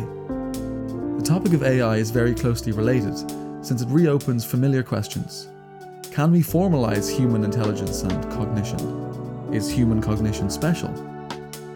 The 1.17 1.25
topic 1.25 1.55
of 1.55 1.63
AI 1.63 1.97
is 1.97 2.11
very 2.11 2.35
closely 2.35 2.73
related, 2.73 3.15
since 3.63 3.81
it 3.81 3.89
reopens 3.89 4.45
familiar 4.45 4.83
questions. 4.83 5.49
Can 6.11 6.33
we 6.33 6.41
formalize 6.41 7.11
human 7.11 7.45
intelligence 7.45 8.03
and 8.03 8.23
cognition? 8.33 8.81
Is 9.53 9.71
human 9.71 10.03
cognition 10.03 10.51
special? 10.51 10.93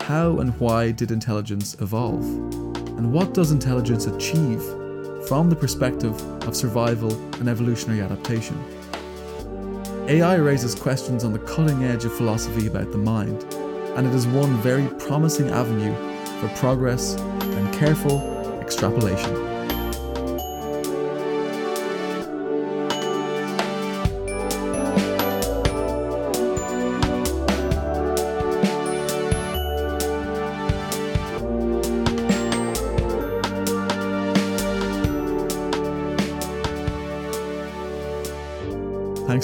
How 0.02 0.38
and 0.40 0.52
why 0.60 0.90
did 0.90 1.10
intelligence 1.10 1.76
evolve? 1.80 2.24
And 2.98 3.12
what 3.12 3.34
does 3.34 3.52
intelligence 3.52 4.06
achieve 4.06 4.62
from 5.26 5.48
the 5.48 5.56
perspective 5.56 6.20
of 6.46 6.56
survival 6.56 7.12
and 7.40 7.48
evolutionary 7.48 8.00
adaptation? 8.02 8.62
AI 10.08 10.36
raises 10.36 10.74
questions 10.74 11.24
on 11.24 11.32
the 11.32 11.38
cutting 11.40 11.84
edge 11.84 12.04
of 12.04 12.14
philosophy 12.14 12.66
about 12.66 12.92
the 12.92 12.98
mind, 12.98 13.42
and 13.96 14.06
it 14.06 14.14
is 14.14 14.26
one 14.26 14.56
very 14.58 14.86
promising 14.98 15.50
avenue 15.50 15.94
for 16.40 16.48
progress 16.56 17.14
and 17.16 17.74
careful 17.74 18.20
extrapolation. 18.60 19.55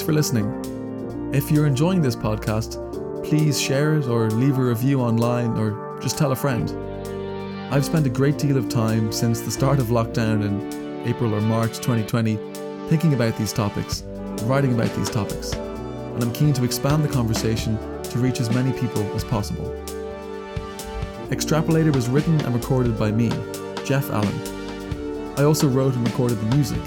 Thanks 0.03 0.11
for 0.11 0.15
listening. 0.15 1.31
If 1.33 1.49
you're 1.49 1.65
enjoying 1.65 2.03
this 2.03 2.17
podcast, 2.17 2.75
please 3.25 3.61
share 3.61 3.95
it 3.95 4.07
or 4.07 4.29
leave 4.31 4.59
a 4.59 4.65
review 4.65 5.01
online 5.01 5.57
or 5.57 6.01
just 6.01 6.19
tell 6.19 6.33
a 6.33 6.35
friend. 6.35 6.69
I've 7.73 7.85
spent 7.85 8.05
a 8.05 8.11
great 8.11 8.37
deal 8.37 8.57
of 8.57 8.69
time 8.69 9.13
since 9.13 9.43
the 9.43 9.51
start 9.53 9.79
of 9.79 9.95
lockdown 9.95 10.45
in 10.45 11.09
April 11.09 11.33
or 11.33 11.41
March 11.41 11.77
2020 11.77 12.37
thinking 12.89 13.15
about 13.15 13.37
these 13.37 13.53
topics, 13.53 14.03
writing 14.43 14.75
about 14.75 14.93
these 14.97 15.09
topics, 15.09 15.53
and 15.53 16.21
I'm 16.21 16.33
keen 16.33 16.53
to 16.55 16.65
expand 16.65 17.05
the 17.05 17.09
conversation 17.09 17.79
to 18.03 18.19
reach 18.19 18.41
as 18.41 18.51
many 18.51 18.73
people 18.73 19.05
as 19.15 19.23
possible. 19.23 19.67
Extrapolator 21.29 21.95
was 21.95 22.09
written 22.09 22.41
and 22.41 22.53
recorded 22.53 22.99
by 22.99 23.13
me, 23.13 23.29
Jeff 23.85 24.11
Allen. 24.11 25.39
I 25.39 25.45
also 25.45 25.69
wrote 25.69 25.95
and 25.95 26.05
recorded 26.05 26.41
the 26.41 26.57
music, 26.57 26.83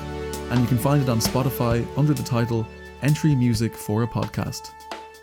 and 0.49 0.59
you 0.59 0.67
can 0.67 0.77
find 0.77 1.01
it 1.01 1.07
on 1.07 1.19
Spotify 1.19 1.87
under 1.97 2.13
the 2.13 2.21
title 2.21 2.67
Entry 3.05 3.35
Music 3.35 3.75
for 3.75 4.01
a 4.01 4.07
Podcast. 4.07 4.71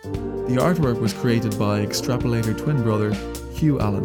The 0.04 0.54
artwork 0.54 1.00
was 1.00 1.12
created 1.12 1.58
by 1.58 1.84
Extrapolator 1.84 2.56
twin 2.56 2.80
brother 2.80 3.12
Hugh 3.54 3.80
Allen. 3.80 4.04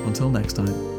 Until 0.05 0.29
next 0.29 0.53
time. 0.53 0.92